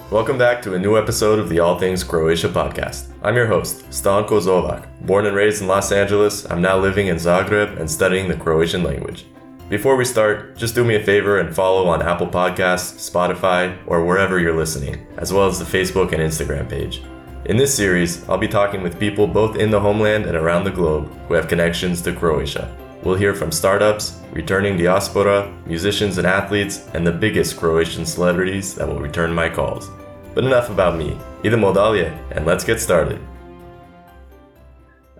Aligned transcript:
Welcome 0.00 0.36
back 0.36 0.60
to 0.62 0.74
a 0.74 0.78
new 0.78 0.98
episode 0.98 1.38
of 1.38 1.48
the 1.48 1.60
All 1.60 1.78
Things 1.78 2.02
Croatia 2.02 2.48
podcast. 2.48 3.12
I'm 3.22 3.36
your 3.36 3.46
host, 3.46 3.88
Stanko 3.90 4.40
Zovak. 4.40 4.88
Born 5.06 5.24
and 5.26 5.36
raised 5.36 5.62
in 5.62 5.68
Los 5.68 5.92
Angeles, 5.92 6.50
I'm 6.50 6.60
now 6.60 6.76
living 6.78 7.06
in 7.06 7.16
Zagreb 7.16 7.78
and 7.78 7.88
studying 7.88 8.28
the 8.28 8.36
Croatian 8.36 8.82
language. 8.82 9.24
Before 9.68 9.94
we 9.94 10.04
start, 10.04 10.56
just 10.56 10.74
do 10.74 10.84
me 10.84 10.96
a 10.96 11.02
favor 11.02 11.38
and 11.38 11.54
follow 11.54 11.86
on 11.86 12.02
Apple 12.02 12.26
Podcasts, 12.26 13.08
Spotify, 13.08 13.78
or 13.86 14.04
wherever 14.04 14.40
you're 14.40 14.56
listening, 14.56 15.06
as 15.16 15.32
well 15.32 15.46
as 15.46 15.60
the 15.60 15.64
Facebook 15.64 16.12
and 16.12 16.20
Instagram 16.20 16.68
page. 16.68 17.02
In 17.44 17.56
this 17.56 17.74
series, 17.74 18.28
I'll 18.28 18.36
be 18.36 18.48
talking 18.48 18.82
with 18.82 18.98
people 18.98 19.28
both 19.28 19.56
in 19.56 19.70
the 19.70 19.80
homeland 19.80 20.26
and 20.26 20.36
around 20.36 20.64
the 20.64 20.70
globe 20.72 21.08
who 21.28 21.34
have 21.34 21.46
connections 21.46 22.02
to 22.02 22.12
Croatia. 22.12 22.76
We'll 23.04 23.16
hear 23.16 23.34
from 23.34 23.52
startups, 23.52 24.18
returning 24.32 24.78
diaspora, 24.78 25.54
musicians 25.66 26.16
and 26.16 26.26
athletes, 26.26 26.88
and 26.94 27.06
the 27.06 27.12
biggest 27.12 27.58
Croatian 27.58 28.06
celebrities 28.06 28.74
that 28.76 28.88
will 28.88 28.98
return 28.98 29.34
my 29.34 29.50
calls. 29.50 29.90
But 30.34 30.44
enough 30.44 30.70
about 30.70 30.96
me. 30.96 31.18
Idemo 31.42 31.74
dalje, 31.74 32.10
and 32.30 32.46
let's 32.46 32.64
get 32.64 32.80
started. 32.80 33.20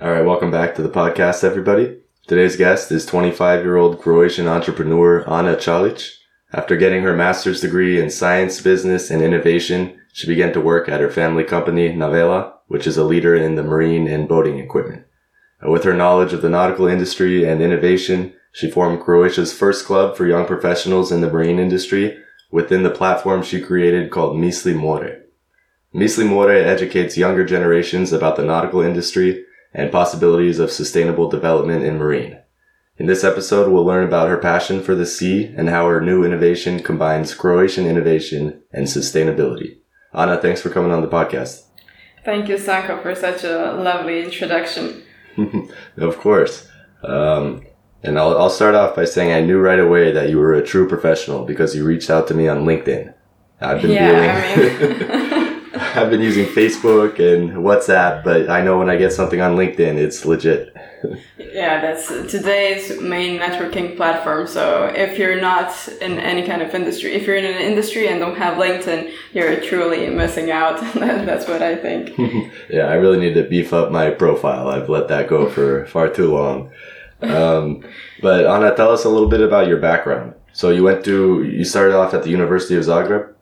All 0.00 0.10
right, 0.10 0.24
welcome 0.24 0.50
back 0.50 0.74
to 0.76 0.82
the 0.82 0.88
podcast, 0.88 1.44
everybody. 1.44 1.98
Today's 2.26 2.56
guest 2.56 2.90
is 2.90 3.04
25 3.04 3.62
year 3.62 3.76
old 3.76 4.00
Croatian 4.00 4.48
entrepreneur 4.48 5.22
Ana 5.28 5.54
Čalić. 5.54 6.10
After 6.54 6.78
getting 6.78 7.02
her 7.02 7.14
master's 7.14 7.60
degree 7.60 8.00
in 8.00 8.08
science, 8.08 8.62
business, 8.62 9.10
and 9.10 9.20
innovation, 9.20 10.00
she 10.14 10.26
began 10.26 10.54
to 10.54 10.60
work 10.60 10.88
at 10.88 11.00
her 11.00 11.10
family 11.10 11.44
company, 11.44 11.90
Navela, 11.90 12.54
which 12.68 12.86
is 12.86 12.96
a 12.96 13.04
leader 13.04 13.34
in 13.34 13.56
the 13.56 13.62
marine 13.62 14.08
and 14.08 14.26
boating 14.26 14.58
equipment. 14.58 15.04
With 15.64 15.84
her 15.84 15.94
knowledge 15.94 16.32
of 16.32 16.42
the 16.42 16.50
nautical 16.50 16.86
industry 16.86 17.44
and 17.44 17.62
innovation, 17.62 18.34
she 18.52 18.70
formed 18.70 19.00
Croatia's 19.00 19.52
first 19.52 19.86
club 19.86 20.16
for 20.16 20.26
young 20.26 20.46
professionals 20.46 21.10
in 21.10 21.22
the 21.22 21.30
marine 21.30 21.58
industry 21.58 22.18
within 22.50 22.82
the 22.82 22.90
platform 22.90 23.42
she 23.42 23.60
created 23.60 24.10
called 24.10 24.36
Misli 24.36 24.76
More. 24.76 25.22
Misli 25.94 26.26
More 26.26 26.50
educates 26.50 27.16
younger 27.16 27.44
generations 27.44 28.12
about 28.12 28.36
the 28.36 28.44
nautical 28.44 28.82
industry 28.82 29.44
and 29.72 29.90
possibilities 29.90 30.58
of 30.58 30.70
sustainable 30.70 31.28
development 31.28 31.84
in 31.84 31.98
marine. 31.98 32.38
In 32.96 33.06
this 33.06 33.24
episode, 33.24 33.72
we'll 33.72 33.84
learn 33.84 34.06
about 34.06 34.28
her 34.28 34.36
passion 34.36 34.82
for 34.82 34.94
the 34.94 35.06
sea 35.06 35.52
and 35.56 35.68
how 35.68 35.88
her 35.88 36.00
new 36.00 36.24
innovation 36.24 36.80
combines 36.80 37.34
Croatian 37.34 37.86
innovation 37.86 38.62
and 38.72 38.86
sustainability. 38.86 39.78
Ana, 40.12 40.36
thanks 40.36 40.60
for 40.60 40.70
coming 40.70 40.92
on 40.92 41.02
the 41.02 41.08
podcast. 41.08 41.64
Thank 42.24 42.48
you, 42.48 42.56
Stanko, 42.56 43.02
for 43.02 43.14
such 43.14 43.42
a 43.42 43.72
lovely 43.72 44.22
introduction. 44.22 45.03
of 45.96 46.18
course. 46.18 46.68
Um, 47.02 47.64
and 48.02 48.18
I'll, 48.18 48.36
I'll 48.36 48.50
start 48.50 48.74
off 48.74 48.94
by 48.94 49.04
saying 49.06 49.32
I 49.32 49.40
knew 49.40 49.58
right 49.58 49.80
away 49.80 50.12
that 50.12 50.28
you 50.28 50.38
were 50.38 50.54
a 50.54 50.64
true 50.64 50.88
professional 50.88 51.44
because 51.44 51.74
you 51.74 51.84
reached 51.84 52.10
out 52.10 52.28
to 52.28 52.34
me 52.34 52.48
on 52.48 52.64
LinkedIn. 52.64 53.14
I've 53.60 53.80
been 53.80 53.92
yeah, 53.92 54.54
dealing. 54.54 54.98
I 55.00 55.18
mean. 55.28 55.30
I've 55.96 56.10
been 56.10 56.22
using 56.22 56.46
Facebook 56.46 57.20
and 57.20 57.52
WhatsApp, 57.52 58.24
but 58.24 58.50
I 58.50 58.62
know 58.62 58.78
when 58.78 58.90
I 58.90 58.96
get 58.96 59.12
something 59.12 59.40
on 59.40 59.56
LinkedIn, 59.56 59.96
it's 59.96 60.24
legit. 60.24 60.74
yeah, 61.38 61.80
that's 61.80 62.08
today's 62.30 63.00
main 63.00 63.38
networking 63.38 63.96
platform. 63.96 64.48
So 64.48 64.86
if 64.86 65.18
you're 65.18 65.40
not 65.40 65.88
in 66.00 66.18
any 66.18 66.44
kind 66.46 66.62
of 66.62 66.74
industry, 66.74 67.12
if 67.12 67.28
you're 67.28 67.36
in 67.36 67.44
an 67.44 67.60
industry 67.62 68.08
and 68.08 68.18
don't 68.18 68.36
have 68.36 68.58
LinkedIn, 68.58 69.12
you're 69.32 69.60
truly 69.60 70.10
missing 70.10 70.50
out. 70.50 70.80
that's 70.94 71.46
what 71.46 71.62
I 71.62 71.76
think. 71.76 72.18
yeah, 72.68 72.86
I 72.86 72.94
really 72.94 73.20
need 73.20 73.34
to 73.34 73.44
beef 73.44 73.72
up 73.72 73.92
my 73.92 74.10
profile. 74.10 74.68
I've 74.68 74.88
let 74.88 75.06
that 75.08 75.28
go 75.28 75.48
for 75.48 75.86
far 75.86 76.08
too 76.08 76.32
long. 76.32 76.72
Um, 77.22 77.84
but 78.20 78.46
Ana, 78.46 78.74
tell 78.74 78.90
us 78.90 79.04
a 79.04 79.08
little 79.08 79.28
bit 79.28 79.40
about 79.40 79.68
your 79.68 79.78
background. 79.78 80.34
So 80.52 80.70
you 80.70 80.82
went 80.82 81.04
to, 81.04 81.44
you 81.44 81.64
started 81.64 81.96
off 81.96 82.14
at 82.14 82.24
the 82.24 82.30
University 82.30 82.74
of 82.74 82.84
Zagreb? 82.84 83.33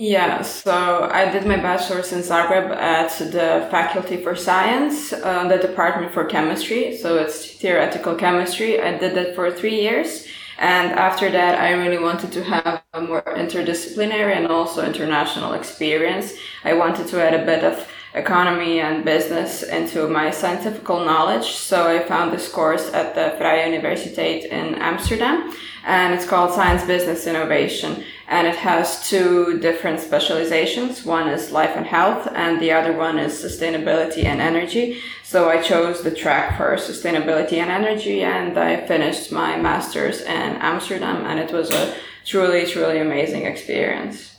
Yeah, 0.00 0.40
so 0.40 1.10
I 1.12 1.30
did 1.30 1.44
my 1.44 1.58
bachelor's 1.58 2.10
in 2.14 2.20
Zagreb 2.20 2.74
at 2.74 3.10
the 3.18 3.68
Faculty 3.70 4.16
for 4.16 4.34
Science, 4.34 5.12
uh, 5.12 5.46
the 5.46 5.58
Department 5.58 6.10
for 6.10 6.24
Chemistry. 6.24 6.96
So 6.96 7.18
it's 7.18 7.56
theoretical 7.56 8.14
chemistry. 8.14 8.80
I 8.80 8.96
did 8.96 9.14
that 9.14 9.34
for 9.34 9.50
three 9.50 9.78
years. 9.78 10.26
And 10.56 10.92
after 10.92 11.30
that, 11.30 11.60
I 11.60 11.72
really 11.72 11.98
wanted 11.98 12.32
to 12.32 12.42
have 12.44 12.82
a 12.94 13.02
more 13.02 13.20
interdisciplinary 13.20 14.34
and 14.34 14.46
also 14.46 14.86
international 14.86 15.52
experience. 15.52 16.32
I 16.64 16.72
wanted 16.72 17.06
to 17.08 17.22
add 17.22 17.34
a 17.34 17.44
bit 17.44 17.62
of 17.62 17.86
economy 18.14 18.80
and 18.80 19.04
business 19.04 19.62
into 19.62 20.08
my 20.08 20.30
scientific 20.30 20.88
knowledge. 20.88 21.44
So 21.44 21.86
I 21.94 21.98
found 22.08 22.32
this 22.32 22.48
course 22.48 22.90
at 22.94 23.14
the 23.14 23.36
Vrije 23.38 23.68
Universiteit 23.78 24.46
in 24.46 24.76
Amsterdam 24.76 25.54
and 25.84 26.14
it's 26.14 26.26
called 26.26 26.52
Science 26.52 26.84
Business 26.84 27.26
Innovation. 27.26 28.04
And 28.30 28.46
it 28.46 28.54
has 28.54 29.08
two 29.08 29.58
different 29.58 29.98
specializations. 30.00 31.04
One 31.04 31.28
is 31.28 31.50
life 31.50 31.74
and 31.76 31.84
health, 31.84 32.28
and 32.32 32.60
the 32.60 32.70
other 32.70 32.92
one 32.92 33.18
is 33.18 33.32
sustainability 33.34 34.24
and 34.24 34.40
energy. 34.40 35.00
So 35.24 35.50
I 35.50 35.60
chose 35.60 36.02
the 36.02 36.14
track 36.14 36.56
for 36.56 36.76
sustainability 36.76 37.58
and 37.58 37.72
energy, 37.72 38.22
and 38.22 38.56
I 38.56 38.86
finished 38.86 39.32
my 39.32 39.56
master's 39.56 40.20
in 40.22 40.56
Amsterdam, 40.62 41.26
and 41.26 41.40
it 41.40 41.52
was 41.52 41.72
a 41.72 41.94
truly, 42.24 42.66
truly 42.66 43.00
amazing 43.00 43.46
experience. 43.46 44.36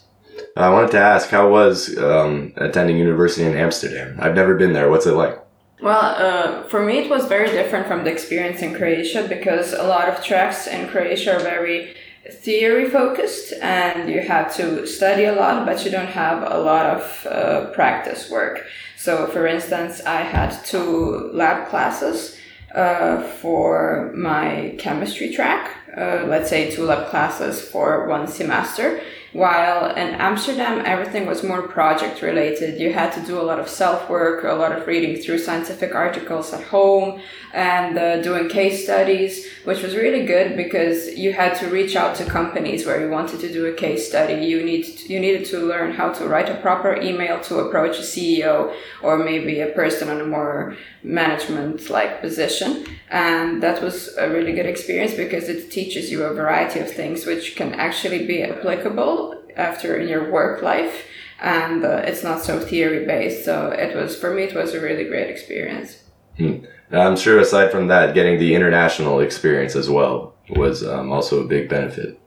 I 0.56 0.70
wanted 0.70 0.92
to 0.92 1.00
ask, 1.00 1.30
how 1.30 1.50
was 1.50 1.98
um, 1.98 2.54
attending 2.56 2.98
university 2.98 3.46
in 3.46 3.58
Amsterdam? 3.58 4.18
I've 4.22 4.36
never 4.36 4.56
been 4.56 4.72
there. 4.72 4.90
What's 4.90 5.06
it 5.06 5.14
like? 5.14 5.38
Well, 5.82 6.02
uh, 6.02 6.64
for 6.70 6.86
me, 6.86 7.00
it 7.00 7.10
was 7.10 7.26
very 7.26 7.50
different 7.50 7.88
from 7.88 8.06
the 8.06 8.12
experience 8.12 8.62
in 8.62 8.74
Croatia 8.74 9.26
because 9.28 9.74
a 9.74 9.84
lot 9.84 10.08
of 10.08 10.24
tracks 10.24 10.68
in 10.68 10.88
Croatia 10.88 11.36
are 11.36 11.40
very 11.40 11.96
theory 12.30 12.90
focused 12.90 13.54
and 13.62 14.10
you 14.10 14.22
have 14.22 14.56
to 14.56 14.86
study 14.86 15.26
a 15.26 15.34
lot, 15.34 15.66
but 15.66 15.84
you 15.84 15.92
don't 15.92 16.08
have 16.08 16.44
a 16.52 16.58
lot 16.58 16.86
of 16.86 17.28
uh, 17.28 17.66
practice 17.72 18.30
work. 18.30 18.66
So, 18.98 19.28
for 19.28 19.48
instance, 19.48 20.02
I 20.06 20.22
had 20.22 20.52
two 20.64 21.32
lab 21.34 21.70
classes 21.70 22.38
uh, 22.76 23.24
for 23.24 24.12
my 24.16 24.76
chemistry 24.78 25.34
track, 25.34 25.76
uh, 25.98 26.26
let's 26.28 26.50
say 26.50 26.72
two 26.72 26.86
lab 26.86 27.10
classes 27.10 27.62
for 27.62 28.08
one 28.08 28.28
semester 28.28 29.02
while 29.34 29.96
in 29.96 30.16
Amsterdam, 30.16 30.84
everything 30.86 31.26
was 31.26 31.42
more 31.42 31.62
project 31.62 32.22
related. 32.22 32.82
You 32.82 32.92
had 32.92 33.14
to 33.14 33.22
do 33.22 33.40
a 33.40 33.44
lot 33.44 33.60
of 33.60 33.70
self 33.70 34.10
work, 34.10 34.44
a 34.44 34.54
lot 34.54 34.74
of 34.74 34.86
reading 34.88 35.22
through 35.22 35.38
scientific 35.38 35.96
articles 35.96 36.52
at 36.52 36.64
home, 36.64 37.22
and 37.54 37.98
uh, 37.98 38.22
doing 38.22 38.50
case 38.50 38.84
studies, 38.84 39.48
which 39.64 39.84
was 39.84 39.96
really 39.96 40.26
good 40.26 40.58
because 40.58 41.18
you 41.18 41.32
had 41.32 41.56
to 41.60 41.68
reach 41.70 41.96
out 41.96 42.18
to 42.18 42.26
companies 42.26 42.86
where 42.86 43.02
you 43.02 43.10
wanted 43.10 43.40
to 43.40 43.52
do 43.52 43.68
a 43.68 43.74
case 43.74 44.06
study. 44.10 44.46
You 44.46 44.66
need 44.66 44.84
to, 44.84 45.14
you 45.14 45.20
needed 45.22 45.46
to 45.48 45.60
learn 45.60 45.94
how 45.94 46.12
to 46.12 46.28
write 46.28 46.50
a 46.50 46.56
proper 46.56 47.00
email 47.00 47.40
to 47.42 47.60
approach 47.60 48.00
a 48.00 48.02
CEO 48.02 48.76
or 49.02 49.18
maybe 49.18 49.62
a 49.62 49.68
person 49.68 50.10
on 50.10 50.20
a 50.20 50.26
more 50.26 50.76
management 51.04 51.90
like 51.90 52.20
position, 52.20 52.86
and 53.10 53.64
that 53.64 53.82
was 53.82 54.14
a 54.18 54.30
really 54.30 54.52
good 54.52 54.66
experience 54.66 55.14
because 55.14 55.48
it 55.48 55.72
teaches 55.72 56.12
you 56.12 56.24
a 56.24 56.34
variety 56.34 56.82
of 56.82 56.92
things 56.92 57.26
which 57.26 57.56
can 57.56 57.74
actually 57.76 58.28
be 58.28 58.44
applicable 58.44 59.21
after 59.68 59.96
in 59.96 60.08
your 60.08 60.30
work 60.32 60.62
life 60.62 60.96
and 61.42 61.84
uh, 61.84 62.04
it's 62.10 62.24
not 62.24 62.44
so 62.44 62.60
theory 62.60 63.06
based 63.06 63.46
so 63.46 63.70
it 63.72 63.96
was 63.96 64.16
for 64.16 64.34
me 64.34 64.44
it 64.44 64.56
was 64.56 64.74
a 64.74 64.80
really 64.80 65.06
great 65.06 65.30
experience 65.30 65.90
hmm. 66.38 66.58
i'm 66.92 67.18
sure 67.18 67.40
aside 67.40 67.72
from 67.72 67.88
that 67.88 68.14
getting 68.14 68.40
the 68.40 68.54
international 68.54 69.20
experience 69.20 69.76
as 69.76 69.90
well 69.90 70.34
was 70.50 70.84
um, 70.84 71.12
also 71.12 71.44
a 71.44 71.48
big 71.48 71.68
benefit 71.68 72.20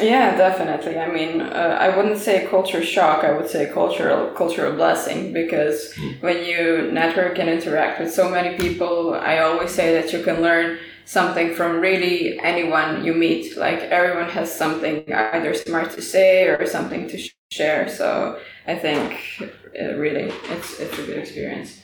yeah 0.00 0.36
definitely 0.36 0.98
i 0.98 1.08
mean 1.10 1.40
uh, 1.40 1.76
i 1.80 1.88
wouldn't 1.94 2.18
say 2.18 2.46
culture 2.46 2.82
shock 2.82 3.24
i 3.24 3.32
would 3.32 3.48
say 3.48 3.70
cultural 3.72 4.30
cultural 4.34 4.72
blessing 4.72 5.32
because 5.32 5.92
hmm. 5.94 6.12
when 6.20 6.44
you 6.44 6.90
network 6.92 7.38
and 7.38 7.48
interact 7.48 8.00
with 8.00 8.12
so 8.12 8.28
many 8.28 8.56
people 8.56 9.14
i 9.14 9.38
always 9.38 9.70
say 9.70 9.92
that 9.92 10.12
you 10.12 10.22
can 10.22 10.40
learn 10.40 10.78
something 11.04 11.54
from 11.54 11.80
really 11.80 12.38
anyone 12.40 13.04
you 13.04 13.14
meet. 13.14 13.56
Like 13.56 13.80
everyone 13.80 14.28
has 14.30 14.52
something 14.52 15.12
either 15.12 15.54
smart 15.54 15.90
to 15.92 16.02
say 16.02 16.48
or 16.48 16.66
something 16.66 17.08
to 17.08 17.18
share. 17.50 17.88
So 17.88 18.38
I 18.66 18.76
think 18.76 19.18
it 19.74 19.98
really 19.98 20.32
it's 20.50 20.80
it's 20.80 20.98
a 20.98 21.02
good 21.02 21.18
experience. 21.18 21.82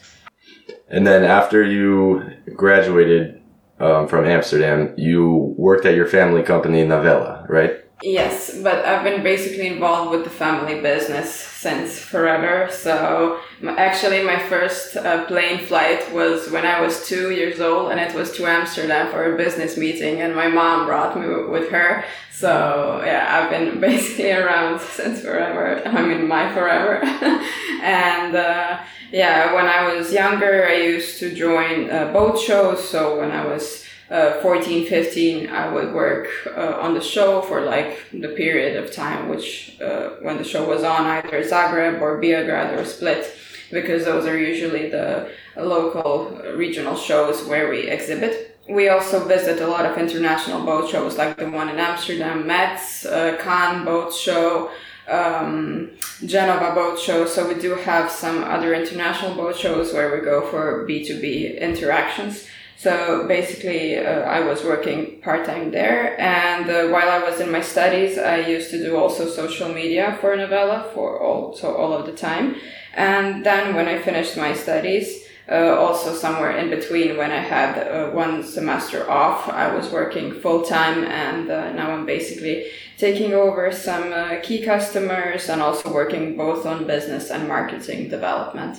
And 0.88 1.06
then 1.06 1.24
after 1.24 1.64
you 1.64 2.22
graduated 2.54 3.42
um, 3.80 4.08
from 4.08 4.24
Amsterdam, 4.24 4.94
you 4.96 5.54
worked 5.58 5.84
at 5.84 5.94
your 5.94 6.06
family 6.06 6.42
company 6.42 6.84
Navela, 6.84 7.48
right? 7.48 7.85
Yes, 8.02 8.54
but 8.62 8.84
I've 8.84 9.02
been 9.04 9.22
basically 9.22 9.66
involved 9.68 10.10
with 10.10 10.24
the 10.24 10.30
family 10.30 10.80
business 10.82 11.34
since 11.34 11.98
forever. 11.98 12.68
So 12.70 13.40
actually, 13.66 14.22
my 14.22 14.38
first 14.38 14.98
uh, 14.98 15.24
plane 15.24 15.64
flight 15.64 16.12
was 16.12 16.50
when 16.50 16.66
I 16.66 16.78
was 16.82 17.06
two 17.08 17.30
years 17.30 17.58
old, 17.58 17.90
and 17.90 17.98
it 17.98 18.14
was 18.14 18.32
to 18.36 18.44
Amsterdam 18.46 19.10
for 19.10 19.32
a 19.32 19.36
business 19.38 19.78
meeting, 19.78 20.20
and 20.20 20.36
my 20.36 20.46
mom 20.46 20.84
brought 20.84 21.18
me 21.18 21.26
with 21.48 21.70
her. 21.70 22.04
So 22.30 23.02
yeah, 23.02 23.28
I've 23.30 23.48
been 23.48 23.80
basically 23.90 24.30
around 24.30 24.78
since 24.80 25.22
forever. 25.22 25.80
I 25.86 26.02
mean, 26.06 26.28
my 26.28 26.52
forever. 26.52 27.02
and 27.82 28.36
uh, 28.36 28.78
yeah, 29.10 29.54
when 29.54 29.64
I 29.66 29.94
was 29.94 30.12
younger, 30.12 30.66
I 30.68 30.74
used 30.76 31.18
to 31.20 31.34
join 31.34 31.88
uh, 31.88 32.12
boat 32.12 32.38
shows. 32.38 32.86
So 32.86 33.18
when 33.20 33.30
I 33.32 33.46
was 33.46 33.85
uh, 34.10 34.40
14, 34.40 34.86
15, 34.86 35.48
I 35.48 35.72
would 35.72 35.92
work 35.92 36.28
uh, 36.46 36.78
on 36.80 36.94
the 36.94 37.00
show 37.00 37.42
for 37.42 37.60
like 37.62 37.98
the 38.12 38.28
period 38.28 38.82
of 38.82 38.92
time 38.92 39.28
which 39.28 39.76
uh, 39.80 40.10
when 40.20 40.38
the 40.38 40.44
show 40.44 40.68
was 40.68 40.84
on, 40.84 41.06
either 41.06 41.42
Zagreb 41.42 42.00
or 42.00 42.20
Biograd 42.20 42.76
or 42.76 42.84
Split, 42.84 43.36
because 43.70 44.04
those 44.04 44.26
are 44.26 44.38
usually 44.38 44.90
the 44.90 45.30
local 45.56 46.40
regional 46.54 46.96
shows 46.96 47.44
where 47.46 47.68
we 47.68 47.90
exhibit. 47.90 48.58
We 48.68 48.88
also 48.88 49.24
visit 49.26 49.60
a 49.60 49.66
lot 49.66 49.86
of 49.86 49.96
international 49.96 50.64
boat 50.64 50.90
shows 50.90 51.16
like 51.16 51.36
the 51.36 51.48
one 51.48 51.68
in 51.68 51.78
Amsterdam, 51.78 52.46
METS, 52.46 53.06
uh, 53.06 53.36
Cannes 53.40 53.84
Boat 53.84 54.12
Show, 54.12 54.70
um, 55.08 55.90
Genova 56.24 56.74
boat 56.74 56.98
show. 56.98 57.26
So 57.26 57.46
we 57.46 57.60
do 57.60 57.74
have 57.74 58.10
some 58.10 58.42
other 58.44 58.74
international 58.74 59.34
boat 59.34 59.56
shows 59.56 59.92
where 59.92 60.14
we 60.16 60.24
go 60.24 60.48
for 60.50 60.86
B2B 60.88 61.60
interactions. 61.60 62.48
So 62.78 63.26
basically, 63.26 63.98
uh, 63.98 64.20
I 64.20 64.40
was 64.40 64.62
working 64.62 65.22
part 65.22 65.46
time 65.46 65.70
there, 65.70 66.20
and 66.20 66.68
uh, 66.68 66.88
while 66.88 67.08
I 67.08 67.18
was 67.18 67.40
in 67.40 67.50
my 67.50 67.62
studies, 67.62 68.18
I 68.18 68.36
used 68.36 68.70
to 68.70 68.78
do 68.78 68.98
also 68.98 69.26
social 69.28 69.70
media 69.72 70.18
for 70.20 70.36
Navela 70.36 70.92
for 70.92 71.18
all 71.22 71.56
so 71.56 71.74
all 71.74 71.94
of 71.94 72.04
the 72.04 72.12
time. 72.12 72.56
And 72.92 73.44
then 73.44 73.74
when 73.74 73.88
I 73.88 73.98
finished 73.98 74.36
my 74.36 74.52
studies, 74.52 75.24
uh, 75.50 75.76
also 75.78 76.12
somewhere 76.12 76.56
in 76.58 76.68
between 76.68 77.16
when 77.16 77.30
I 77.30 77.40
had 77.40 77.78
uh, 77.78 78.10
one 78.10 78.42
semester 78.42 79.08
off, 79.08 79.48
I 79.48 79.74
was 79.74 79.90
working 79.90 80.40
full 80.40 80.62
time, 80.62 81.04
and 81.04 81.50
uh, 81.50 81.72
now 81.72 81.92
I'm 81.92 82.04
basically 82.04 82.66
taking 82.98 83.32
over 83.32 83.72
some 83.72 84.12
uh, 84.12 84.36
key 84.42 84.62
customers 84.62 85.48
and 85.48 85.62
also 85.62 85.92
working 85.92 86.36
both 86.36 86.66
on 86.66 86.86
business 86.86 87.30
and 87.30 87.48
marketing 87.48 88.10
development. 88.10 88.78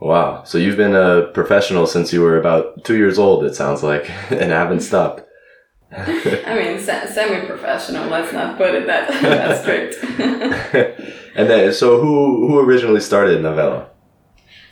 Wow. 0.00 0.44
So 0.44 0.58
you've 0.58 0.76
been 0.76 0.94
a 0.94 1.28
professional 1.32 1.86
since 1.86 2.12
you 2.12 2.20
were 2.20 2.38
about 2.38 2.84
two 2.84 2.96
years 2.96 3.18
old, 3.18 3.44
it 3.44 3.54
sounds 3.54 3.82
like, 3.82 4.10
and 4.30 4.50
haven't 4.52 4.80
stopped. 4.80 5.22
I 5.92 6.54
mean, 6.58 6.80
se- 6.80 7.06
semi-professional. 7.12 8.08
Let's 8.10 8.32
not 8.32 8.58
put 8.58 8.74
it 8.74 8.86
that 8.86 9.08
that 9.22 9.62
strict. 9.62 10.02
and 11.36 11.48
then, 11.48 11.72
so 11.72 12.00
who 12.00 12.48
who 12.48 12.58
originally 12.58 13.00
started 13.00 13.40
Navela? 13.40 13.88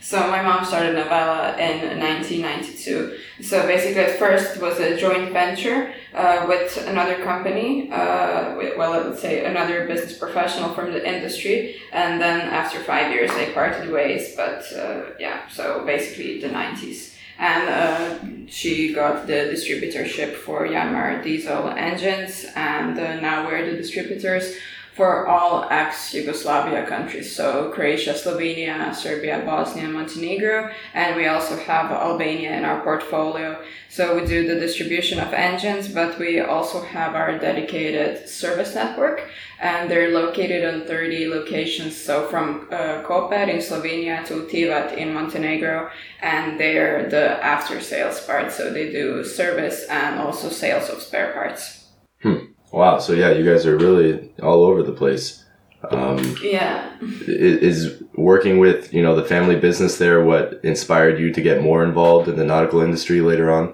So 0.05 0.19
my 0.29 0.43
mom 0.43 0.63
started 0.63 0.95
Navela 0.95 1.57
in 1.57 1.99
1992. 1.99 3.17
So 3.41 3.65
basically, 3.65 4.03
at 4.03 4.19
first 4.19 4.55
it 4.55 4.61
was 4.61 4.79
a 4.79 4.95
joint 4.95 5.33
venture 5.33 5.95
uh, 6.13 6.45
with 6.47 6.77
another 6.85 7.23
company. 7.23 7.89
Uh, 7.91 8.55
well, 8.77 9.03
would 9.03 9.17
say 9.17 9.45
another 9.45 9.87
business 9.87 10.15
professional 10.15 10.75
from 10.75 10.93
the 10.93 11.01
industry, 11.03 11.81
and 11.91 12.21
then 12.21 12.41
after 12.41 12.79
five 12.81 13.11
years 13.11 13.31
they 13.31 13.51
parted 13.51 13.91
ways. 13.91 14.35
But 14.35 14.71
uh, 14.73 15.05
yeah, 15.19 15.47
so 15.47 15.83
basically 15.87 16.39
the 16.39 16.49
90s. 16.49 17.15
And 17.39 17.67
uh, 17.67 18.47
she 18.47 18.93
got 18.93 19.25
the 19.25 19.49
distributorship 19.55 20.35
for 20.35 20.67
Yanmar 20.67 21.23
diesel 21.23 21.69
engines, 21.69 22.45
and 22.55 22.97
uh, 22.99 23.19
now 23.21 23.47
we're 23.47 23.71
the 23.71 23.75
distributors 23.75 24.55
for 24.95 25.27
all 25.27 25.67
ex-Yugoslavia 25.69 26.85
countries, 26.87 27.35
so 27.35 27.69
Croatia, 27.71 28.13
Slovenia, 28.13 28.95
Serbia, 28.95 29.43
Bosnia, 29.45 29.89
Montenegro, 29.89 30.71
and 30.93 31.17
we 31.17 31.27
also 31.27 31.57
have 31.57 31.91
Albania 31.91 32.53
in 32.55 32.63
our 32.63 32.81
portfolio. 32.81 33.61
So 33.89 34.15
we 34.15 34.25
do 34.25 34.47
the 34.47 34.57
distribution 34.57 35.19
of 35.19 35.33
engines, 35.33 35.89
but 35.89 36.17
we 36.17 36.39
also 36.39 36.81
have 36.81 37.13
our 37.13 37.37
dedicated 37.37 38.29
service 38.29 38.73
network, 38.73 39.27
and 39.59 39.91
they're 39.91 40.11
located 40.11 40.63
on 40.63 40.87
30 40.87 41.27
locations. 41.27 41.97
So 41.97 42.29
from 42.29 42.67
uh, 42.71 43.03
Koper 43.03 43.49
in 43.49 43.57
Slovenia 43.57 44.25
to 44.27 44.47
Tivat 44.47 44.95
in 44.95 45.13
Montenegro, 45.13 45.89
and 46.21 46.57
they're 46.57 47.09
the 47.09 47.43
after 47.43 47.81
sales 47.81 48.21
part. 48.21 48.49
So 48.53 48.71
they 48.71 48.93
do 48.93 49.25
service 49.25 49.85
and 49.89 50.21
also 50.21 50.47
sales 50.47 50.89
of 50.89 51.01
spare 51.01 51.33
parts. 51.33 51.89
Hmm. 52.21 52.54
Wow. 52.71 52.99
So 52.99 53.13
yeah, 53.13 53.31
you 53.31 53.45
guys 53.49 53.65
are 53.65 53.77
really 53.77 54.31
all 54.41 54.65
over 54.65 54.83
the 54.83 54.91
place. 54.91 55.43
Um, 55.91 56.35
yeah. 56.41 56.97
Is 57.27 58.01
working 58.15 58.59
with 58.59 58.93
you 58.93 59.03
know 59.03 59.15
the 59.15 59.23
family 59.23 59.55
business 59.55 59.97
there 59.97 60.23
what 60.23 60.59
inspired 60.63 61.19
you 61.19 61.31
to 61.31 61.41
get 61.41 61.61
more 61.61 61.83
involved 61.83 62.27
in 62.27 62.37
the 62.37 62.45
nautical 62.45 62.81
industry 62.81 63.21
later 63.21 63.51
on? 63.51 63.73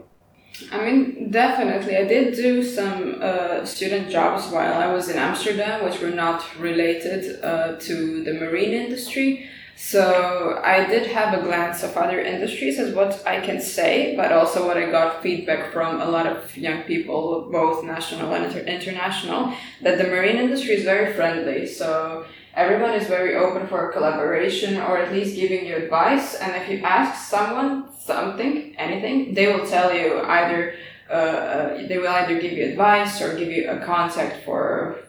I 0.71 0.85
mean, 0.85 1.31
definitely. 1.31 1.97
I 1.97 2.05
did 2.05 2.35
do 2.35 2.63
some 2.63 3.19
uh, 3.21 3.65
student 3.65 4.09
jobs 4.09 4.47
while 4.51 4.73
I 4.73 4.93
was 4.93 5.09
in 5.09 5.17
Amsterdam, 5.17 5.83
which 5.83 5.99
were 5.99 6.09
not 6.09 6.43
related 6.59 7.43
uh, 7.43 7.77
to 7.79 8.23
the 8.23 8.33
marine 8.33 8.73
industry. 8.73 9.49
So 9.83 10.61
I 10.63 10.85
did 10.85 11.07
have 11.07 11.33
a 11.33 11.41
glance 11.41 11.81
of 11.81 11.97
other 11.97 12.21
industries 12.21 12.77
as 12.77 12.93
what 12.93 13.21
I 13.25 13.41
can 13.41 13.59
say, 13.59 14.15
but 14.15 14.31
also 14.31 14.67
what 14.67 14.77
I 14.77 14.91
got 14.91 15.23
feedback 15.23 15.73
from 15.73 15.99
a 15.99 16.05
lot 16.05 16.27
of 16.27 16.55
young 16.55 16.83
people, 16.83 17.49
both 17.51 17.83
national 17.83 18.31
and 18.35 18.45
inter- 18.45 18.59
international, 18.59 19.53
that 19.81 19.97
the 19.97 20.03
marine 20.03 20.37
industry 20.37 20.75
is 20.75 20.83
very 20.83 21.13
friendly. 21.13 21.65
So 21.65 22.25
everyone 22.53 22.93
is 22.93 23.07
very 23.07 23.35
open 23.35 23.67
for 23.67 23.91
collaboration 23.91 24.77
or 24.77 24.99
at 24.99 25.11
least 25.11 25.35
giving 25.35 25.65
you 25.65 25.75
advice. 25.77 26.35
And 26.35 26.55
if 26.61 26.69
you 26.69 26.85
ask 26.85 27.27
someone 27.27 27.91
something, 27.99 28.75
anything, 28.77 29.33
they 29.33 29.47
will 29.51 29.65
tell 29.65 29.91
you 29.93 30.21
either 30.21 30.75
uh, 31.09 31.13
uh 31.13 31.87
they 31.87 31.97
will 31.97 32.07
either 32.07 32.39
give 32.39 32.53
you 32.53 32.65
advice 32.65 33.19
or 33.19 33.35
give 33.35 33.51
you 33.51 33.69
a 33.69 33.79
contact 33.79 34.45
for 34.45 34.99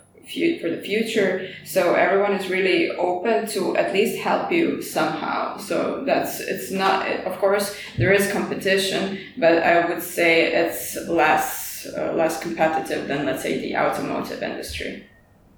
for 0.60 0.70
the 0.70 0.80
future. 0.82 1.48
So 1.64 1.94
everyone 1.94 2.32
is 2.32 2.48
really 2.48 2.90
open 2.90 3.46
to 3.48 3.76
at 3.76 3.92
least 3.92 4.19
help 4.19 4.50
you 4.52 4.82
somehow. 4.82 5.58
So 5.58 6.04
that's 6.04 6.40
it's 6.40 6.70
not 6.70 7.08
of 7.26 7.38
course 7.38 7.76
there 7.98 8.12
is 8.12 8.30
competition, 8.32 9.19
but 9.36 9.62
I 9.62 9.86
would 9.88 10.02
say 10.02 10.52
it's 10.52 10.96
less 11.08 11.86
uh, 11.96 12.12
less 12.14 12.40
competitive 12.40 13.08
than 13.08 13.26
let's 13.26 13.42
say 13.42 13.58
the 13.58 13.76
automotive 13.76 14.42
industry. 14.42 15.04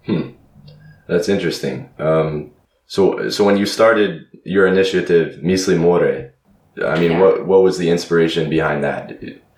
Hmm. 0.06 0.30
That's 1.06 1.28
interesting. 1.28 1.90
Um, 1.98 2.52
so 2.86 3.28
so 3.28 3.44
when 3.44 3.56
you 3.56 3.66
started 3.66 4.26
your 4.44 4.66
initiative 4.66 5.40
Misli 5.42 5.78
More, 5.78 6.32
I 6.82 6.98
mean, 6.98 7.12
yeah. 7.12 7.20
what 7.20 7.46
what 7.46 7.62
was 7.62 7.78
the 7.78 7.90
inspiration 7.90 8.50
behind 8.50 8.82
that? 8.84 9.12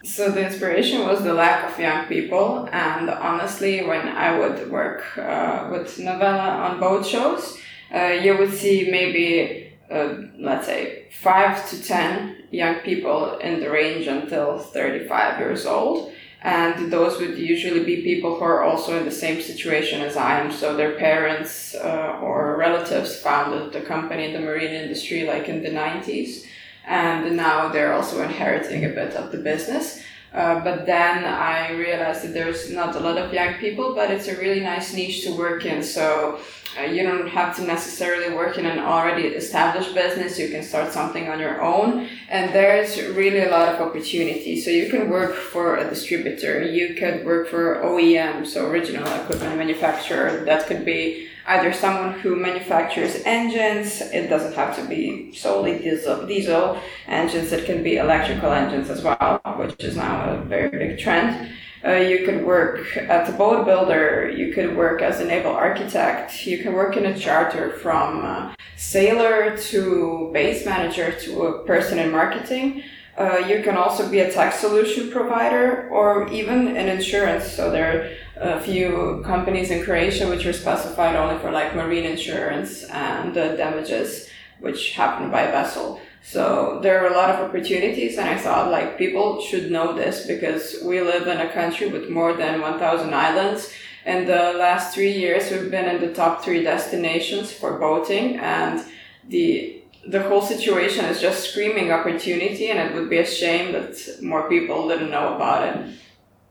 So 0.07 0.31
the 0.31 0.47
inspiration 0.47 1.05
was 1.05 1.25
the 1.25 1.35
lack 1.35 1.69
of 1.69 1.81
young 1.81 2.07
people, 2.07 2.69
and 2.71 3.11
honestly, 3.11 3.85
when 3.85 4.07
I 4.07 4.39
would 4.39 4.71
work 4.71 5.03
uh, 5.19 5.69
with 5.73 5.99
Navela 5.99 6.71
on 6.71 6.79
boat 6.79 7.05
shows, 7.05 7.59
uh, 7.93 8.15
you 8.25 8.39
would 8.39 8.55
see 8.55 8.89
maybe 8.89 9.73
uh, 9.91 10.15
let's 10.39 10.67
say 10.67 11.09
five 11.11 11.69
to 11.71 11.83
ten 11.83 12.45
young 12.53 12.77
people 12.77 13.39
in 13.39 13.59
the 13.59 13.69
range 13.69 14.07
until 14.07 14.59
thirty-five 14.59 15.41
years 15.41 15.67
old, 15.67 16.13
and 16.41 16.93
those 16.93 17.19
would 17.19 17.37
usually 17.37 17.83
be 17.83 18.03
people 18.03 18.37
who 18.37 18.45
are 18.45 18.63
also 18.63 18.97
in 18.97 19.05
the 19.05 19.11
same 19.25 19.43
situation 19.43 20.03
as 20.03 20.17
I 20.17 20.39
am. 20.39 20.53
So 20.53 20.77
their 20.77 20.95
parents 20.97 21.75
uh, 21.75 22.21
or 22.23 22.57
relatives 22.57 23.21
founded 23.21 23.73
the 23.73 23.81
company 23.81 24.27
in 24.27 24.35
the 24.35 24.47
marine 24.49 24.73
industry, 24.73 25.27
like 25.27 25.49
in 25.49 25.65
the 25.65 25.73
nineties 25.73 26.47
and 26.87 27.37
now 27.37 27.69
they're 27.69 27.93
also 27.93 28.23
inheriting 28.23 28.85
a 28.85 28.89
bit 28.89 29.15
of 29.15 29.33
the 29.33 29.39
business. 29.39 30.03
Uh, 30.33 30.61
but 30.61 30.85
then 30.85 31.25
I 31.25 31.73
realized 31.73 32.23
that 32.25 32.35
there's 32.35 32.71
not 32.71 32.95
a 32.95 33.01
lot 33.01 33.17
of 33.17 33.33
young 33.33 33.55
people, 33.55 33.95
but 33.95 34.11
it's 34.11 34.29
a 34.29 34.37
really 34.37 34.61
nice 34.61 34.93
niche 34.93 35.25
to 35.25 35.35
work 35.35 35.65
in. 35.65 35.83
So 35.83 36.41
uh, 36.79 36.83
you 36.83 37.03
don't 37.05 37.29
have 37.29 37.57
to 37.57 37.63
necessarily 37.63 38.35
work 38.35 38.59
in 38.59 38.67
an 38.67 38.79
already 38.79 39.29
established 39.29 39.95
business. 39.95 40.39
You 40.39 40.51
can 40.51 40.63
start 40.63 40.93
something 40.93 41.29
on 41.29 41.39
your 41.39 41.63
own, 41.63 42.09
and 42.29 42.53
there's 42.55 43.01
really 43.15 43.45
a 43.45 43.51
lot 43.51 43.69
of 43.69 43.81
opportunity. 43.81 44.61
So 44.61 44.71
you 44.71 44.91
can 44.91 45.09
work 45.09 45.35
for 45.35 45.79
a 45.79 45.89
distributor. 45.89 46.63
You 46.63 46.95
could 46.95 47.25
work 47.25 47.49
for 47.49 47.77
OEM, 47.77 48.47
so 48.47 48.67
original 48.69 49.07
equipment 49.07 49.57
manufacturer. 49.57 50.45
That 50.45 50.67
could 50.67 50.85
be 50.85 51.29
either 51.47 51.73
someone 51.73 52.19
who 52.21 52.37
manufactures 52.37 53.23
engines, 53.25 54.01
it 54.01 54.29
doesn't 54.29 54.55
have 54.55 54.77
to 54.77 54.85
be 54.87 55.33
solely 55.35 55.79
diesel, 55.79 56.27
diesel 56.27 56.79
engines, 57.07 57.53
it 57.53 57.65
can 57.65 57.83
be 57.83 57.97
electrical 57.97 58.53
engines 58.53 58.91
as 58.91 59.03
well, 59.03 59.41
which 59.57 59.83
is 59.83 59.97
now 59.97 60.31
a 60.31 60.45
very 60.45 60.71
big 60.71 60.99
trend. 60.99 61.53
Uh, 61.85 61.93
you 61.93 62.27
could 62.27 62.45
work 62.45 62.97
as 62.97 63.29
a 63.29 63.33
boat 63.33 63.65
builder, 63.65 64.29
you 64.29 64.53
could 64.53 64.77
work 64.77 65.03
as 65.03 65.21
a 65.21 65.25
naval 65.25 65.53
architect, 65.53 66.45
you 66.45 66.59
can 66.59 66.73
work 66.73 66.97
in 66.97 67.07
a 67.07 67.17
charter 67.17 67.71
from 67.79 68.55
sailor 68.77 69.57
to 69.57 70.31
base 70.33 70.67
manager 70.67 71.13
to 71.13 71.43
a 71.43 71.65
person 71.65 71.99
in 71.99 72.11
marketing. 72.11 72.83
Uh, 73.17 73.39
you 73.49 73.63
can 73.63 73.77
also 73.77 74.09
be 74.11 74.21
a 74.21 74.31
tax 74.31 74.57
solution 74.57 75.11
provider 75.11 75.89
or 75.89 76.29
even 76.29 76.77
an 76.77 76.89
insurance. 76.89 77.51
So 77.51 77.71
there 77.71 78.17
are 78.37 78.57
a 78.57 78.61
few 78.61 79.23
companies 79.25 79.71
in 79.71 79.83
Croatia 79.85 80.29
which 80.29 80.45
are 80.45 80.53
specified 80.53 81.17
only 81.17 81.39
for 81.41 81.51
like 81.51 81.75
marine 81.75 82.05
insurance 82.05 82.85
and 82.85 83.37
uh, 83.37 83.57
damages 83.57 84.29
which 84.61 84.93
happen 84.93 85.31
by 85.31 85.47
vessel. 85.47 86.01
So 86.23 86.81
there 86.83 87.03
are 87.03 87.13
a 87.13 87.17
lot 87.17 87.31
of 87.31 87.49
opportunities, 87.49 88.19
and 88.19 88.29
I 88.29 88.37
thought 88.37 88.71
like 88.71 88.99
people 88.99 89.41
should 89.41 89.71
know 89.71 89.95
this 89.95 90.27
because 90.27 90.77
we 90.85 91.01
live 91.01 91.29
in 91.29 91.41
a 91.41 91.53
country 91.53 91.89
with 91.89 92.11
more 92.11 92.33
than 92.33 92.61
1,000 92.61 93.15
islands. 93.15 93.73
In 94.05 94.27
the 94.27 94.55
last 94.55 94.93
three 94.93 95.13
years, 95.13 95.51
we've 95.51 95.71
been 95.71 95.89
in 95.89 96.01
the 96.01 96.13
top 96.13 96.45
three 96.45 96.63
destinations 96.65 97.53
for 97.53 97.79
boating, 97.79 98.39
and 98.39 98.85
the 99.29 99.76
the 100.09 100.23
whole 100.23 100.43
situation 100.43 101.05
is 101.07 101.21
just 101.21 101.51
screaming 101.51 101.91
opportunity, 101.91 102.71
and 102.71 102.79
it 102.79 102.95
would 102.95 103.11
be 103.11 103.19
a 103.19 103.27
shame 103.27 103.73
that 103.73 104.23
more 104.23 104.49
people 104.49 104.89
didn't 104.89 105.11
know 105.11 105.35
about 105.35 105.69
it. 105.69 105.95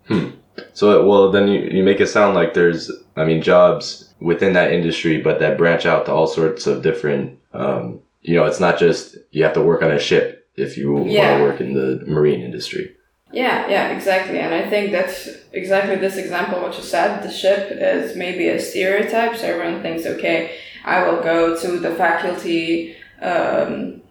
Hmm. 0.07 0.29
So, 0.73 1.05
well, 1.05 1.31
then 1.31 1.47
you, 1.47 1.61
you 1.61 1.83
make 1.83 1.99
it 1.99 2.07
sound 2.07 2.35
like 2.35 2.53
there's, 2.53 2.91
I 3.15 3.25
mean, 3.25 3.41
jobs 3.41 4.13
within 4.19 4.53
that 4.53 4.71
industry, 4.71 5.21
but 5.21 5.39
that 5.39 5.57
branch 5.57 5.85
out 5.85 6.05
to 6.05 6.13
all 6.13 6.27
sorts 6.27 6.67
of 6.67 6.81
different, 6.81 7.37
um, 7.53 7.99
you 8.21 8.35
know, 8.35 8.45
it's 8.45 8.59
not 8.59 8.79
just 8.79 9.17
you 9.31 9.43
have 9.43 9.53
to 9.53 9.61
work 9.61 9.81
on 9.81 9.91
a 9.91 9.99
ship 9.99 10.47
if 10.55 10.77
you 10.77 11.05
Yeah. 11.05 11.31
want 11.31 11.39
to 11.39 11.43
work 11.43 11.61
in 11.61 11.73
the 11.73 12.03
marine 12.05 12.41
industry. 12.41 12.95
Yeah, 13.31 13.67
yeah, 13.67 13.89
exactly. 13.89 14.39
And 14.39 14.53
I 14.53 14.69
think 14.69 14.91
that's 14.91 15.27
exactly 15.51 15.95
this 15.95 16.15
example, 16.15 16.61
what 16.61 16.77
you 16.77 16.83
said. 16.83 17.21
The 17.21 17.31
ship 17.31 17.69
is 17.71 18.15
maybe 18.15 18.47
a 18.47 18.59
stereotype, 18.59 19.35
so 19.35 19.47
everyone 19.47 19.81
thinks, 19.81 20.05
okay, 20.05 20.57
I 20.85 21.03
will 21.03 21.21
go 21.21 21.59
to 21.59 21.79
the 21.79 21.95
faculty, 21.95 22.95
um, 23.21 24.01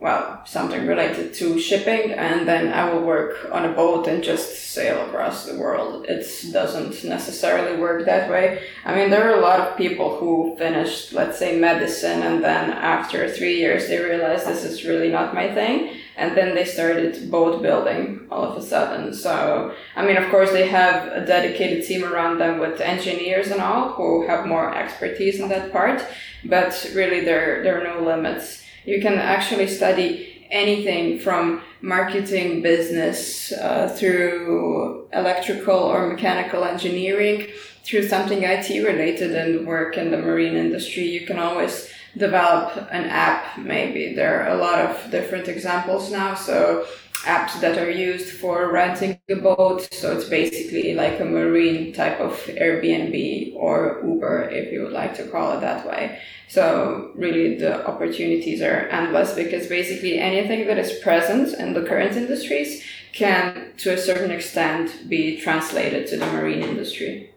well, 0.00 0.42
something 0.46 0.86
related 0.86 1.34
to 1.34 1.60
shipping, 1.60 2.12
and 2.12 2.48
then 2.48 2.72
I 2.72 2.90
will 2.90 3.02
work 3.02 3.48
on 3.52 3.66
a 3.66 3.72
boat 3.72 4.06
and 4.06 4.24
just 4.24 4.70
sail 4.72 5.04
across 5.06 5.44
the 5.44 5.58
world. 5.58 6.06
It 6.08 6.26
doesn't 6.52 7.04
necessarily 7.04 7.78
work 7.78 8.06
that 8.06 8.30
way. 8.30 8.62
I 8.86 8.94
mean, 8.94 9.10
there 9.10 9.30
are 9.30 9.38
a 9.38 9.42
lot 9.42 9.60
of 9.60 9.76
people 9.76 10.16
who 10.16 10.56
finished, 10.56 11.12
let's 11.12 11.38
say, 11.38 11.58
medicine, 11.58 12.22
and 12.22 12.42
then 12.42 12.70
after 12.70 13.28
three 13.28 13.58
years, 13.58 13.88
they 13.88 13.98
realize 13.98 14.44
this 14.44 14.64
is 14.64 14.84
really 14.84 15.10
not 15.10 15.34
my 15.34 15.52
thing 15.52 15.99
and 16.20 16.36
then 16.36 16.54
they 16.54 16.66
started 16.66 17.30
boat 17.30 17.62
building 17.62 18.26
all 18.30 18.44
of 18.44 18.56
a 18.56 18.62
sudden. 18.62 19.14
So, 19.14 19.74
I 19.96 20.04
mean, 20.04 20.18
of 20.18 20.30
course, 20.30 20.52
they 20.52 20.68
have 20.68 21.10
a 21.10 21.24
dedicated 21.24 21.86
team 21.86 22.04
around 22.04 22.38
them 22.38 22.58
with 22.58 22.78
engineers 22.78 23.50
and 23.50 23.62
all 23.62 23.92
who 23.92 24.26
have 24.26 24.46
more 24.46 24.74
expertise 24.74 25.40
in 25.40 25.48
that 25.48 25.72
part, 25.72 26.04
but 26.44 26.90
really, 26.94 27.24
there, 27.24 27.62
there 27.62 27.80
are 27.80 27.94
no 27.94 28.04
limits. 28.04 28.62
You 28.84 29.00
can 29.00 29.14
actually 29.14 29.66
study 29.66 30.46
anything 30.50 31.18
from 31.20 31.62
marketing, 31.80 32.60
business, 32.60 33.52
uh, 33.52 33.88
through 33.98 35.08
electrical 35.14 35.78
or 35.78 36.06
mechanical 36.06 36.64
engineering, 36.64 37.46
through 37.82 38.06
something 38.06 38.42
IT 38.42 38.68
related 38.68 39.34
and 39.34 39.66
work 39.66 39.96
in 39.96 40.10
the 40.10 40.18
marine 40.18 40.56
industry. 40.56 41.04
You 41.04 41.26
can 41.26 41.38
always 41.38 41.90
develop 42.16 42.76
an 42.90 43.04
app. 43.04 43.58
Maybe 43.58 44.14
there 44.14 44.42
are 44.42 44.56
a 44.56 44.60
lot 44.60 44.78
of 44.78 45.10
different 45.10 45.48
examples 45.48 46.10
now. 46.10 46.34
So 46.34 46.86
apps 47.24 47.60
that 47.60 47.76
are 47.76 47.90
used 47.90 48.38
for 48.38 48.72
renting 48.72 49.20
a 49.28 49.34
boat. 49.34 49.88
So 49.92 50.16
it's 50.16 50.28
basically 50.28 50.94
like 50.94 51.20
a 51.20 51.24
marine 51.24 51.92
type 51.92 52.18
of 52.18 52.32
airbnb 52.46 53.54
or 53.54 54.00
uber 54.02 54.48
if 54.50 54.72
you 54.72 54.82
would 54.82 54.92
like 54.92 55.14
to 55.16 55.26
call 55.26 55.56
it 55.56 55.60
that 55.60 55.86
way. 55.86 56.18
So 56.48 57.12
really 57.14 57.58
the 57.58 57.86
opportunities 57.86 58.62
are 58.62 58.88
endless 58.88 59.34
because 59.34 59.66
basically 59.66 60.18
anything 60.18 60.66
that 60.66 60.78
is 60.78 60.98
present 61.00 61.52
in 61.54 61.74
the 61.74 61.82
current 61.82 62.16
industries 62.16 62.82
can 63.12 63.72
to 63.78 63.92
a 63.92 63.98
certain 63.98 64.30
extent 64.30 65.08
be 65.08 65.40
translated 65.40 66.06
to 66.08 66.16
the 66.16 66.26
marine 66.26 66.62
industry 66.62 67.30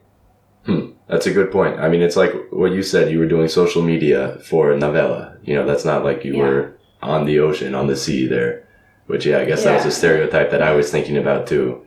hmm. 0.66 0.93
That's 1.08 1.28
a 1.28 1.34
good 1.34 1.52
point. 1.52 1.80
I 1.80 1.90
mean, 1.90 2.02
it's 2.02 2.16
like 2.16 2.34
what 2.52 2.72
you 2.72 2.82
said, 2.82 3.12
you 3.12 3.20
were 3.20 3.28
doing 3.28 3.48
social 3.48 3.82
media 3.82 4.38
for 4.46 4.68
Navela. 4.74 5.38
You 5.44 5.56
know, 5.56 5.66
that's 5.66 5.86
not 5.86 6.04
like 6.04 6.24
you 6.24 6.36
Yeah. 6.38 6.44
were 6.44 6.78
on 7.02 7.26
the 7.26 7.40
ocean, 7.40 7.76
on 7.76 7.88
the 7.88 7.96
sea 7.96 8.26
there. 8.28 8.64
Which, 9.08 9.26
yeah, 9.26 9.40
I 9.40 9.46
guess 9.46 9.66
that 9.66 9.76
was 9.76 9.86
a 9.86 9.92
stereotype 9.92 10.50
that 10.52 10.62
I 10.62 10.72
was 10.74 10.90
thinking 10.90 11.18
about 11.18 11.46
too. 11.46 11.82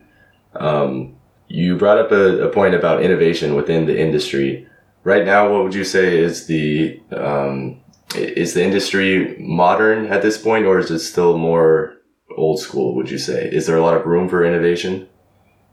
Um, 0.55 1.17
you 1.49 1.77
brought 1.77 1.99
up 1.99 2.13
a, 2.13 2.43
a 2.47 2.49
point 2.51 2.75
about 2.75 3.03
innovation 3.03 3.55
within 3.55 3.87
the 3.87 3.99
industry. 3.99 4.67
Right 5.03 5.25
now, 5.25 5.51
what 5.51 5.63
would 5.65 5.75
you 5.75 5.85
say 5.85 6.19
is 6.19 6.47
the 6.47 7.01
um, 7.13 7.81
is 8.15 8.55
the 8.55 8.63
industry 8.65 9.37
modern 9.39 10.07
at 10.07 10.23
this 10.23 10.37
point, 10.37 10.67
or 10.67 10.79
is 10.79 10.91
it 10.91 10.99
still 10.99 11.39
more 11.39 11.95
old 12.37 12.61
school? 12.61 12.95
Would 12.97 13.11
you 13.11 13.19
say 13.19 13.49
is 13.51 13.67
there 13.67 13.77
a 13.77 13.83
lot 13.83 13.97
of 13.97 14.05
room 14.07 14.29
for 14.29 14.45
innovation? 14.45 15.09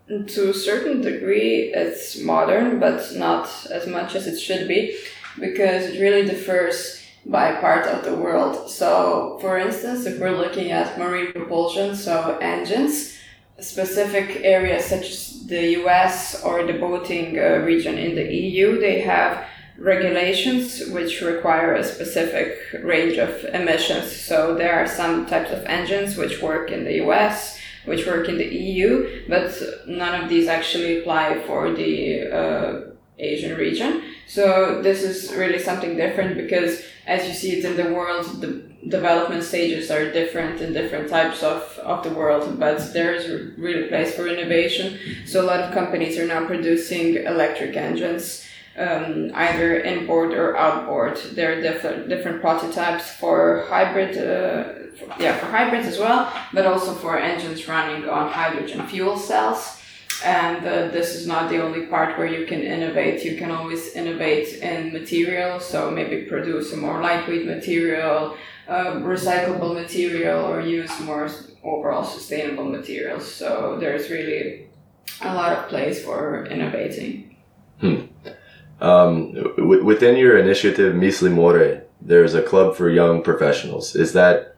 To 0.07 0.50
a 0.50 0.53
certain 0.53 1.01
degree 1.01 1.72
it's 1.74 2.19
modern 2.19 2.79
but 2.79 3.15
not 3.15 3.48
as 3.72 3.88
much 3.88 4.15
as 4.15 4.27
it 4.27 4.38
should 4.38 4.67
be 4.67 4.98
because 5.39 5.86
it 5.86 6.01
really 6.01 6.25
differs 6.27 7.01
by 7.25 7.53
part 7.55 7.86
of 7.88 8.03
the 8.03 8.13
world. 8.13 8.69
So 8.69 9.38
for 9.39 9.57
instance 9.57 10.05
if 10.05 10.19
we're 10.19 10.38
looking 10.38 10.72
at 10.72 11.00
marine 11.00 11.31
propulsion 11.31 11.95
so 11.95 12.38
engines 12.41 13.17
specific 13.60 14.41
areas 14.43 14.86
such 14.86 15.10
as 15.10 15.48
the 15.48 15.75
us 15.75 16.43
or 16.43 16.63
the 16.63 16.74
boating 16.74 17.39
uh, 17.39 17.60
region 17.60 17.98
in 17.98 18.15
the 18.15 18.33
eu 18.33 18.79
they 18.79 19.00
have 19.01 19.45
regulations 19.77 20.89
which 20.89 21.22
require 21.22 21.74
a 21.74 21.83
specific 21.83 22.57
range 22.83 23.17
of 23.17 23.43
emissions. 23.45 24.12
So 24.12 24.55
there 24.55 24.74
are 24.74 24.88
some 24.88 25.25
types 25.25 25.51
of 25.51 25.65
engines 25.65 26.15
which 26.15 26.41
work 26.41 26.72
in 26.72 26.83
the 26.83 26.98
us 27.00 27.57
which 27.85 28.05
work 28.05 28.29
in 28.29 28.37
the 28.37 28.45
EU, 28.45 29.25
but 29.27 29.51
none 29.87 30.21
of 30.21 30.29
these 30.29 30.47
actually 30.47 30.99
apply 30.99 31.41
for 31.41 31.71
the 31.71 32.27
uh, 32.31 32.81
Asian 33.19 33.57
region. 33.57 34.03
So 34.27 34.81
this 34.81 35.03
is 35.03 35.33
really 35.33 35.59
something 35.59 35.95
different 35.95 36.37
because 36.37 36.83
as 37.05 37.27
you 37.27 37.33
see 37.33 37.59
it 37.59 37.65
in 37.65 37.75
the 37.75 37.93
world, 37.93 38.41
the 38.41 38.63
development 38.87 39.43
stages 39.43 39.91
are 39.91 40.11
different 40.11 40.61
in 40.61 40.73
different 40.73 41.09
types 41.09 41.43
of, 41.43 41.61
of 41.83 42.03
the 42.03 42.09
world, 42.09 42.59
but 42.59 42.93
there 42.93 43.13
is 43.13 43.57
really 43.57 43.87
place 43.87 44.15
for 44.15 44.27
innovation. 44.27 44.97
So 45.25 45.41
a 45.41 45.47
lot 45.47 45.59
of 45.59 45.73
companies 45.73 46.17
are 46.17 46.27
now 46.27 46.45
producing 46.45 47.15
electric 47.15 47.75
engines. 47.75 48.45
Um, 48.75 49.29
either 49.35 49.81
inboard 49.81 50.33
or 50.33 50.57
outboard. 50.57 51.17
There 51.35 51.55
are 51.55 51.61
different 51.61 52.09
different 52.09 52.41
prototypes 52.41 53.07
for 53.07 53.67
hybrid, 53.69 54.17
uh, 54.17 54.82
yeah, 55.19 55.38
for 55.38 55.47
hybrids 55.47 55.88
as 55.88 56.00
well, 56.00 56.31
but 56.53 56.65
also 56.65 56.93
for 56.93 57.17
engines 57.17 57.67
running 57.67 58.07
on 58.09 58.29
hydrogen 58.29 58.85
fuel 58.88 59.17
cells. 59.17 59.79
And 60.23 60.65
uh, 60.65 60.88
this 60.88 61.15
is 61.15 61.27
not 61.27 61.50
the 61.50 61.62
only 61.62 61.88
part 61.88 62.17
where 62.17 62.27
you 62.27 62.45
can 62.45 62.62
innovate. 62.62 63.25
You 63.25 63.35
can 63.38 63.51
always 63.51 63.93
innovate 63.93 64.62
in 64.62 64.93
materials, 64.93 65.65
so 65.65 65.91
maybe 65.91 66.23
produce 66.23 66.71
a 66.71 66.77
more 66.77 67.01
lightweight 67.01 67.45
material, 67.45 68.38
uh, 68.67 68.93
recyclable 69.01 69.73
material, 69.73 70.45
or 70.45 70.62
use 70.62 70.97
more 71.01 71.29
overall 71.63 72.05
sustainable 72.05 72.65
materials. 72.65 73.29
So 73.29 73.77
there's 73.79 74.09
really 74.09 74.67
a 75.21 75.33
lot 75.33 75.57
of 75.57 75.67
place 75.67 76.03
for 76.03 76.45
innovating. 76.45 77.35
Um, 78.79 79.33
w- 79.33 79.83
within 79.83 80.15
your 80.15 80.38
initiative, 80.38 80.93
Misli 80.95 81.31
More, 81.31 81.83
there's 82.01 82.33
a 82.33 82.41
club 82.41 82.75
for 82.75 82.89
young 82.89 83.23
professionals. 83.23 83.95
Is 83.95 84.13
that 84.13 84.55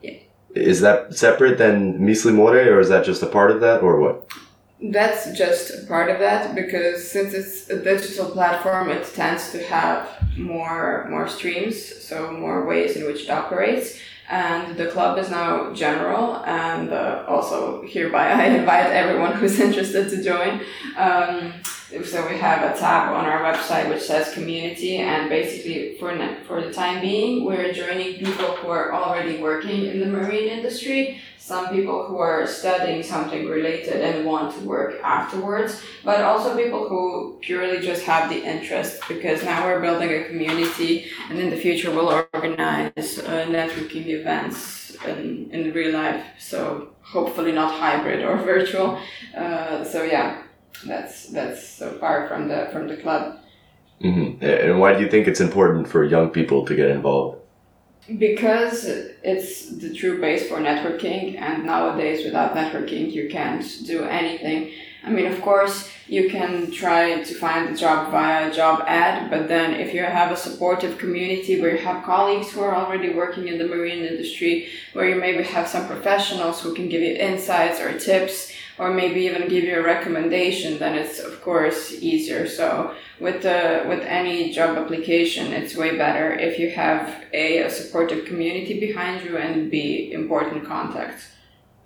is 0.56 0.80
that 0.80 1.14
separate 1.14 1.58
than 1.58 1.98
Misli 1.98 2.34
More, 2.34 2.56
or 2.56 2.80
is 2.80 2.88
that 2.88 3.04
just 3.04 3.22
a 3.22 3.26
part 3.26 3.50
of 3.50 3.60
that, 3.60 3.82
or 3.82 4.00
what? 4.00 4.30
That's 4.80 5.36
just 5.36 5.70
a 5.82 5.86
part 5.86 6.10
of 6.10 6.18
that 6.18 6.54
because 6.54 7.10
since 7.10 7.32
it's 7.32 7.70
a 7.70 7.82
digital 7.82 8.30
platform, 8.30 8.90
it 8.90 9.06
tends 9.14 9.50
to 9.52 9.62
have 9.62 10.08
more 10.36 11.06
more 11.08 11.28
streams, 11.28 11.76
so 12.04 12.30
more 12.30 12.66
ways 12.66 12.96
in 12.96 13.06
which 13.06 13.24
it 13.24 13.30
operates. 13.30 13.98
And 14.28 14.76
the 14.76 14.88
club 14.88 15.18
is 15.18 15.30
now 15.30 15.72
general, 15.72 16.44
and 16.44 16.92
uh, 16.92 17.24
also 17.28 17.82
hereby 17.86 18.26
I 18.42 18.46
invite 18.46 18.86
everyone 18.86 19.32
who's 19.32 19.60
interested 19.66 20.10
to 20.10 20.22
join. 20.22 20.60
Um, 20.96 21.54
so 22.04 22.28
we 22.28 22.36
have 22.38 22.74
a 22.74 22.78
tab 22.78 23.12
on 23.12 23.24
our 23.26 23.42
website 23.42 23.88
which 23.88 24.02
says 24.02 24.34
community, 24.34 24.96
and 24.96 25.28
basically 25.28 25.96
for 25.98 26.16
for 26.46 26.60
the 26.60 26.72
time 26.72 27.00
being, 27.00 27.44
we're 27.44 27.72
joining 27.72 28.14
people 28.14 28.56
who 28.56 28.68
are 28.68 28.92
already 28.92 29.40
working 29.40 29.86
in 29.86 30.00
the 30.00 30.06
marine 30.06 30.48
industry 30.48 31.20
some 31.46 31.68
people 31.68 32.04
who 32.06 32.18
are 32.18 32.44
studying 32.44 33.04
something 33.04 33.46
related 33.46 34.02
and 34.02 34.26
want 34.26 34.52
to 34.52 34.60
work 34.66 35.00
afterwards, 35.04 35.80
but 36.02 36.20
also 36.22 36.56
people 36.56 36.88
who 36.88 37.38
purely 37.40 37.78
just 37.78 38.02
have 38.02 38.28
the 38.28 38.42
interest 38.42 39.00
because 39.06 39.44
now 39.44 39.64
we're 39.64 39.80
building 39.80 40.10
a 40.10 40.24
community 40.24 41.06
and 41.30 41.38
in 41.38 41.50
the 41.50 41.56
future 41.56 41.92
we'll 41.92 42.08
organize 42.34 43.20
uh, 43.20 43.46
networking 43.48 44.06
events 44.08 44.96
in, 45.06 45.48
in 45.52 45.72
real 45.72 45.92
life. 45.92 46.24
So 46.40 46.88
hopefully 47.00 47.52
not 47.52 47.78
hybrid 47.78 48.24
or 48.24 48.36
virtual. 48.54 48.98
Uh, 49.36 49.84
so 49.84 50.02
yeah, 50.02 50.42
that's 50.84 51.28
that's 51.28 51.68
so 51.68 51.92
far 51.98 52.28
from 52.28 52.48
the 52.48 52.68
from 52.72 52.88
the 52.88 52.96
club. 52.96 53.38
hmm 54.00 54.36
And 54.40 54.80
why 54.80 54.94
do 54.94 55.00
you 55.00 55.10
think 55.10 55.26
it's 55.28 55.40
important 55.40 55.88
for 55.88 56.04
young 56.04 56.30
people 56.30 56.64
to 56.66 56.74
get 56.74 56.90
involved? 56.90 57.38
Because 58.18 58.84
it's 58.84 59.70
the 59.70 59.92
true 59.92 60.20
base 60.20 60.48
for 60.48 60.58
networking, 60.58 61.40
and 61.40 61.66
nowadays 61.66 62.24
without 62.24 62.54
networking, 62.54 63.10
you 63.10 63.28
can't 63.28 63.64
do 63.84 64.04
anything. 64.04 64.70
I 65.02 65.10
mean, 65.10 65.26
of 65.26 65.40
course, 65.42 65.88
you 66.08 66.28
can 66.28 66.70
try 66.70 67.22
to 67.22 67.34
find 67.34 67.68
a 67.68 67.76
job 67.76 68.12
via 68.12 68.50
a 68.50 68.54
job 68.54 68.84
ad, 68.86 69.28
but 69.30 69.48
then 69.48 69.74
if 69.74 69.92
you 69.92 70.02
have 70.02 70.30
a 70.30 70.36
supportive 70.36 70.98
community 70.98 71.60
where 71.60 71.72
you 71.76 71.84
have 71.84 72.04
colleagues 72.04 72.50
who 72.52 72.60
are 72.60 72.76
already 72.76 73.12
working 73.12 73.48
in 73.48 73.58
the 73.58 73.66
marine 73.66 74.04
industry, 74.04 74.68
where 74.92 75.08
you 75.08 75.16
maybe 75.16 75.42
have 75.42 75.66
some 75.66 75.86
professionals 75.86 76.60
who 76.60 76.74
can 76.74 76.88
give 76.88 77.02
you 77.02 77.14
insights 77.14 77.80
or 77.80 77.98
tips, 77.98 78.52
or 78.78 78.92
maybe 78.92 79.20
even 79.22 79.48
give 79.48 79.64
you 79.64 79.78
a 79.78 79.82
recommendation, 79.82 80.78
then 80.78 80.94
it's 80.94 81.18
of 81.18 81.40
course 81.42 81.92
easier. 81.92 82.46
So 82.46 82.94
with 83.20 83.42
the 83.42 83.84
with 83.88 84.00
any 84.00 84.52
job 84.52 84.76
application, 84.76 85.52
it's 85.52 85.76
way 85.76 85.96
better 85.96 86.32
if 86.32 86.58
you 86.58 86.70
have 86.70 87.24
a, 87.32 87.58
a 87.58 87.70
supportive 87.70 88.24
community 88.26 88.78
behind 88.78 89.24
you 89.24 89.36
and 89.38 89.70
b 89.70 90.12
important 90.12 90.66
contacts. 90.66 91.28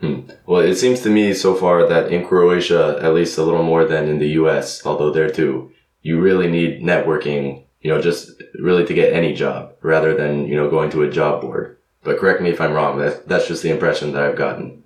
Hmm. 0.00 0.20
Well, 0.46 0.62
it 0.62 0.76
seems 0.76 1.00
to 1.02 1.10
me 1.10 1.34
so 1.34 1.54
far 1.54 1.86
that 1.86 2.10
in 2.10 2.26
Croatia, 2.26 2.98
at 3.02 3.14
least 3.14 3.36
a 3.36 3.42
little 3.42 3.62
more 3.62 3.84
than 3.84 4.08
in 4.08 4.18
the 4.18 4.30
U.S., 4.40 4.84
although 4.86 5.10
there 5.10 5.30
too, 5.30 5.72
you 6.00 6.20
really 6.20 6.50
need 6.50 6.82
networking. 6.82 7.64
You 7.82 7.90
know, 7.90 8.00
just 8.00 8.42
really 8.58 8.84
to 8.84 8.94
get 8.94 9.12
any 9.12 9.34
job 9.34 9.72
rather 9.82 10.14
than 10.14 10.46
you 10.46 10.56
know 10.56 10.68
going 10.70 10.90
to 10.90 11.02
a 11.02 11.10
job 11.10 11.42
board. 11.42 11.78
But 12.02 12.18
correct 12.18 12.40
me 12.40 12.50
if 12.50 12.60
I'm 12.60 12.72
wrong. 12.72 12.98
That 12.98 13.28
that's 13.28 13.46
just 13.46 13.62
the 13.62 13.70
impression 13.70 14.12
that 14.12 14.22
I've 14.22 14.36
gotten. 14.36 14.79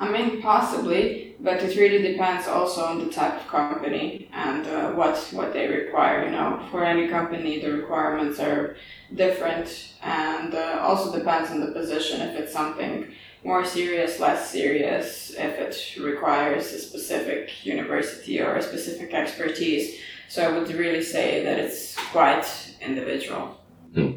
I 0.00 0.10
mean, 0.10 0.40
possibly, 0.40 1.36
but 1.40 1.62
it 1.62 1.76
really 1.76 2.00
depends 2.00 2.48
also 2.48 2.82
on 2.86 3.04
the 3.04 3.12
type 3.12 3.34
of 3.34 3.46
company 3.48 4.30
and 4.32 4.66
uh, 4.66 4.92
what 4.92 5.18
what 5.32 5.52
they 5.52 5.68
require. 5.68 6.24
You 6.24 6.30
know, 6.30 6.66
for 6.70 6.82
any 6.82 7.06
company, 7.08 7.60
the 7.60 7.70
requirements 7.72 8.40
are 8.40 8.76
different, 9.14 9.92
and 10.02 10.54
uh, 10.54 10.78
also 10.80 11.16
depends 11.16 11.50
on 11.50 11.60
the 11.60 11.72
position. 11.72 12.22
If 12.22 12.34
it's 12.40 12.52
something 12.52 13.12
more 13.44 13.62
serious, 13.64 14.18
less 14.18 14.50
serious, 14.50 15.32
if 15.36 15.58
it 15.58 16.02
requires 16.02 16.72
a 16.72 16.78
specific 16.78 17.66
university 17.66 18.40
or 18.40 18.56
a 18.56 18.62
specific 18.62 19.12
expertise. 19.12 19.98
So 20.28 20.42
I 20.42 20.56
would 20.56 20.72
really 20.72 21.02
say 21.02 21.44
that 21.44 21.58
it's 21.58 21.96
quite 22.12 22.46
individual. 22.80 23.60
Hmm. 23.94 24.12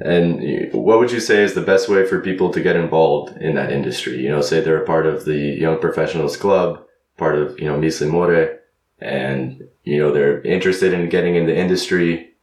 And 0.00 0.72
what 0.72 0.98
would 0.98 1.10
you 1.10 1.20
say 1.20 1.42
is 1.42 1.54
the 1.54 1.60
best 1.60 1.88
way 1.88 2.06
for 2.06 2.20
people 2.20 2.50
to 2.52 2.60
get 2.60 2.76
involved 2.76 3.36
in 3.42 3.56
that 3.56 3.72
industry? 3.72 4.22
You 4.22 4.28
know, 4.28 4.40
say 4.40 4.60
they're 4.60 4.82
a 4.82 4.86
part 4.86 5.06
of 5.06 5.24
the 5.24 5.36
Young 5.36 5.78
Professionals 5.80 6.36
Club, 6.36 6.84
part 7.16 7.36
of, 7.36 7.58
you 7.58 7.66
know, 7.66 7.78
Misli 7.78 8.08
More, 8.08 8.60
and, 9.00 9.68
you 9.82 9.98
know, 9.98 10.12
they're 10.12 10.40
interested 10.42 10.92
in 10.92 11.08
getting 11.08 11.34
in 11.34 11.46
the 11.46 11.56
industry. 11.56 12.34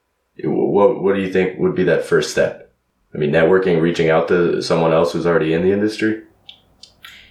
What, 0.43 1.01
what 1.01 1.15
do 1.15 1.21
you 1.21 1.31
think 1.31 1.57
would 1.59 1.75
be 1.75 1.83
that 1.85 2.05
first 2.05 2.31
step? 2.31 2.73
I 3.13 3.17
mean, 3.17 3.31
networking, 3.31 3.81
reaching 3.81 4.09
out 4.09 4.27
to 4.27 4.61
someone 4.61 4.91
else 4.91 5.13
who's 5.13 5.25
already 5.25 5.53
in 5.53 5.61
the 5.61 5.71
industry? 5.71 6.23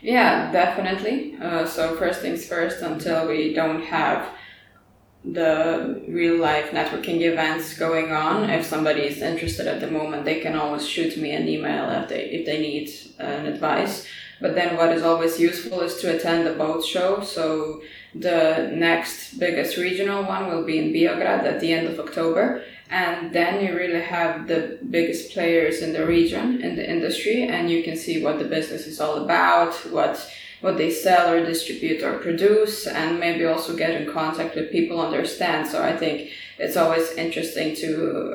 Yeah, 0.00 0.50
definitely. 0.52 1.36
Uh, 1.40 1.66
so 1.66 1.96
first 1.96 2.20
things 2.20 2.46
first, 2.46 2.80
until 2.80 3.28
we 3.28 3.52
don't 3.52 3.82
have 3.82 4.28
the 5.24 6.02
real 6.06 6.36
life 6.36 6.70
networking 6.70 7.20
events 7.22 7.78
going 7.78 8.12
on. 8.12 8.50
If 8.50 8.66
somebody 8.66 9.02
is 9.02 9.22
interested 9.22 9.66
at 9.66 9.80
the 9.80 9.90
moment, 9.90 10.24
they 10.24 10.40
can 10.40 10.54
always 10.54 10.86
shoot 10.86 11.16
me 11.16 11.30
an 11.32 11.48
email 11.48 11.90
if 11.90 12.08
they 12.08 12.24
if 12.26 12.46
they 12.46 12.60
need 12.60 12.90
uh, 13.18 13.22
an 13.22 13.46
advice. 13.46 14.06
But 14.40 14.54
then 14.54 14.76
what 14.76 14.92
is 14.92 15.02
always 15.02 15.40
useful 15.40 15.80
is 15.80 15.96
to 15.98 16.14
attend 16.14 16.46
the 16.46 16.52
boat 16.52 16.84
show. 16.84 17.22
So 17.22 17.82
the 18.14 18.70
next 18.74 19.38
biggest 19.38 19.76
regional 19.76 20.24
one 20.24 20.48
will 20.48 20.64
be 20.64 20.78
in 20.78 20.92
Biograd 20.92 21.44
at 21.44 21.60
the 21.60 21.72
end 21.72 21.86
of 21.86 21.98
October. 21.98 22.62
And 22.90 23.32
then 23.32 23.64
you 23.64 23.74
really 23.74 24.02
have 24.02 24.46
the 24.46 24.78
biggest 24.90 25.32
players 25.32 25.80
in 25.80 25.92
the 25.94 26.06
region, 26.06 26.60
in 26.60 26.76
the 26.76 26.88
industry, 26.88 27.44
and 27.44 27.70
you 27.70 27.82
can 27.82 27.96
see 27.96 28.22
what 28.22 28.38
the 28.38 28.44
business 28.44 28.86
is 28.86 29.00
all 29.00 29.24
about, 29.24 29.72
what 29.90 30.30
what 30.64 30.78
they 30.78 30.90
sell 30.90 31.30
or 31.30 31.44
distribute 31.44 32.02
or 32.02 32.14
produce 32.20 32.86
and 32.86 33.20
maybe 33.20 33.44
also 33.44 33.76
get 33.76 33.90
in 33.90 34.10
contact 34.10 34.56
with 34.56 34.72
people 34.72 34.98
on 34.98 35.12
their 35.12 35.26
stand. 35.26 35.68
So 35.68 35.82
i 35.82 35.94
think 35.94 36.30
it's 36.58 36.76
always 36.82 37.06
interesting 37.24 37.76
to 37.82 37.88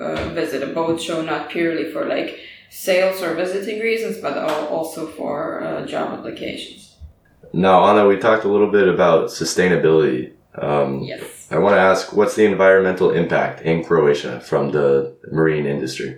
uh, 0.07 0.29
visit 0.41 0.61
a 0.61 0.71
boat 0.77 1.01
show 1.01 1.19
not 1.23 1.49
purely 1.49 1.85
for 1.91 2.05
like 2.05 2.39
sales 2.69 3.23
or 3.23 3.33
visiting 3.33 3.79
reasons 3.79 4.19
but 4.19 4.37
also 4.77 5.07
for 5.07 5.63
uh, 5.63 5.87
job 5.87 6.07
applications. 6.19 6.97
Now 7.51 7.77
ana 7.89 8.07
we 8.07 8.17
talked 8.17 8.43
a 8.45 8.51
little 8.55 8.71
bit 8.79 8.87
about 8.87 9.29
sustainability. 9.29 10.21
Um, 10.55 10.91
yes. 11.13 11.47
i 11.51 11.57
want 11.57 11.73
to 11.77 11.81
ask 11.91 12.01
what's 12.17 12.35
the 12.35 12.45
environmental 12.45 13.09
impact 13.21 13.61
in 13.69 13.83
croatia 13.83 14.39
from 14.49 14.63
the 14.71 15.15
marine 15.31 15.65
industry? 15.65 16.11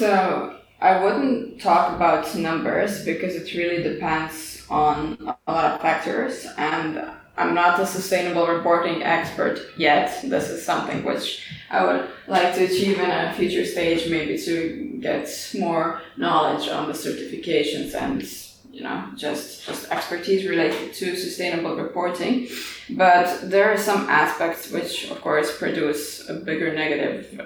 So 0.00 0.10
I 0.80 0.92
wouldn't 1.02 1.60
talk 1.60 1.94
about 1.96 2.34
numbers 2.34 3.04
because 3.04 3.34
it 3.40 3.46
really 3.54 3.82
depends 3.82 4.49
on 4.70 5.18
a 5.46 5.52
lot 5.52 5.74
of 5.74 5.80
factors 5.80 6.46
and 6.56 7.04
I'm 7.40 7.54
not 7.54 7.80
a 7.80 7.86
sustainable 7.86 8.46
reporting 8.46 9.02
expert 9.02 9.60
yet. 9.76 10.20
This 10.22 10.50
is 10.50 10.64
something 10.64 11.04
which 11.04 11.46
I 11.70 11.84
would 11.84 12.08
like 12.28 12.54
to 12.56 12.64
achieve 12.64 12.98
in 12.98 13.10
a 13.10 13.32
future 13.34 13.64
stage, 13.64 14.10
maybe 14.10 14.36
to 14.38 14.98
get 15.00 15.26
more 15.58 16.02
knowledge 16.18 16.68
on 16.68 16.86
the 16.86 16.92
certifications 16.92 17.94
and 17.94 18.22
you 18.72 18.82
know 18.82 19.04
just 19.16 19.66
just 19.66 19.90
expertise 19.90 20.46
related 20.46 20.92
to 20.94 21.16
sustainable 21.16 21.76
reporting. 21.76 22.48
But 22.90 23.50
there 23.50 23.72
are 23.72 23.78
some 23.78 24.08
aspects 24.10 24.70
which, 24.70 25.10
of 25.10 25.20
course, 25.22 25.56
produce 25.56 26.28
a 26.28 26.34
bigger 26.34 26.74
negative 26.74 27.40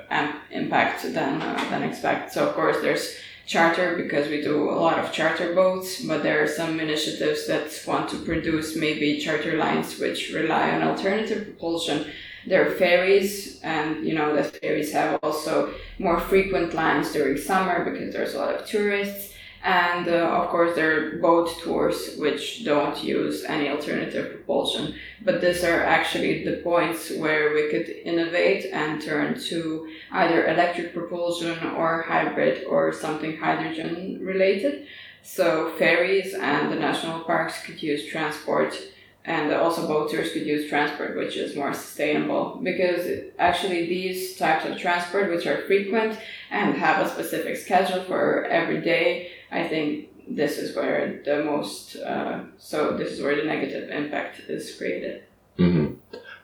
impact 0.50 1.02
than 1.02 1.40
uh, 1.40 1.66
than 1.70 1.84
expected. 1.84 2.32
So 2.32 2.48
of 2.48 2.54
course, 2.54 2.78
there's 2.80 3.14
charter 3.46 3.96
because 3.96 4.28
we 4.28 4.40
do 4.40 4.70
a 4.70 4.72
lot 4.72 4.98
of 4.98 5.12
charter 5.12 5.54
boats, 5.54 6.02
but 6.02 6.22
there 6.22 6.42
are 6.42 6.48
some 6.48 6.80
initiatives 6.80 7.46
that 7.46 7.70
want 7.86 8.08
to 8.10 8.16
produce 8.18 8.76
maybe 8.76 9.18
charter 9.18 9.56
lines 9.56 9.98
which 9.98 10.32
rely 10.32 10.70
on 10.70 10.82
alternative 10.82 11.44
propulsion. 11.44 12.06
There 12.46 12.66
are 12.66 12.74
ferries, 12.74 13.60
and 13.62 14.06
you 14.06 14.14
know 14.14 14.34
the 14.34 14.44
ferries 14.44 14.92
have 14.92 15.18
also 15.22 15.74
more 15.98 16.20
frequent 16.20 16.74
lines 16.74 17.12
during 17.12 17.38
summer 17.38 17.90
because 17.90 18.12
there's 18.12 18.34
a 18.34 18.38
lot 18.38 18.54
of 18.54 18.66
tourists. 18.66 19.33
And 19.64 20.06
uh, 20.08 20.42
of 20.42 20.50
course, 20.50 20.74
there 20.74 20.92
are 20.92 21.18
boat 21.20 21.58
tours 21.62 22.16
which 22.18 22.66
don't 22.66 23.02
use 23.02 23.44
any 23.44 23.70
alternative 23.70 24.30
propulsion. 24.30 24.94
But 25.22 25.40
these 25.40 25.64
are 25.64 25.82
actually 25.82 26.44
the 26.44 26.58
points 26.58 27.10
where 27.10 27.54
we 27.54 27.70
could 27.70 27.88
innovate 27.88 28.66
and 28.66 29.00
turn 29.00 29.40
to 29.48 29.88
either 30.12 30.46
electric 30.48 30.92
propulsion 30.92 31.58
or 31.78 32.02
hybrid 32.02 32.64
or 32.66 32.92
something 32.92 33.38
hydrogen 33.38 34.18
related. 34.20 34.86
So, 35.22 35.72
ferries 35.78 36.34
and 36.34 36.70
the 36.70 36.76
national 36.76 37.20
parks 37.20 37.64
could 37.64 37.82
use 37.82 38.06
transport 38.06 38.78
and 39.24 39.50
also 39.54 39.88
boaters 39.88 40.32
could 40.32 40.46
use 40.46 40.68
transport 40.68 41.16
which 41.16 41.36
is 41.36 41.56
more 41.56 41.72
sustainable 41.72 42.60
because 42.62 43.22
actually 43.38 43.86
these 43.86 44.36
types 44.36 44.66
of 44.66 44.76
transport 44.76 45.30
which 45.30 45.46
are 45.46 45.62
frequent 45.62 46.18
and 46.50 46.76
have 46.76 47.04
a 47.04 47.08
specific 47.08 47.56
schedule 47.56 48.02
for 48.04 48.44
every 48.44 48.82
day 48.82 49.30
i 49.54 49.66
think 49.66 50.08
this 50.28 50.58
is 50.58 50.74
where 50.76 51.22
the 51.24 51.44
most 51.44 51.96
uh, 51.96 52.40
so 52.58 52.96
this 52.96 53.12
is 53.12 53.22
where 53.22 53.36
the 53.36 53.44
negative 53.44 53.90
impact 53.90 54.40
is 54.48 54.76
created 54.76 55.22
mm-hmm. 55.58 55.94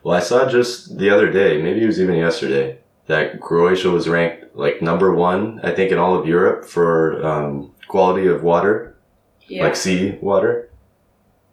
well 0.03 0.17
i 0.17 0.19
saw 0.19 0.49
just 0.49 0.97
the 0.97 1.09
other 1.09 1.31
day 1.31 1.61
maybe 1.61 1.83
it 1.83 1.87
was 1.87 2.01
even 2.01 2.15
yesterday 2.15 2.77
that 3.07 3.39
croatia 3.41 3.89
was 3.89 4.07
ranked 4.07 4.55
like 4.55 4.81
number 4.81 5.13
one 5.13 5.59
i 5.63 5.71
think 5.71 5.91
in 5.91 5.97
all 5.97 6.15
of 6.15 6.27
europe 6.27 6.65
for 6.65 6.93
um, 7.25 7.71
quality 7.87 8.27
of 8.27 8.43
water 8.43 8.95
yeah. 9.47 9.63
like 9.63 9.75
sea 9.75 10.17
water 10.21 10.71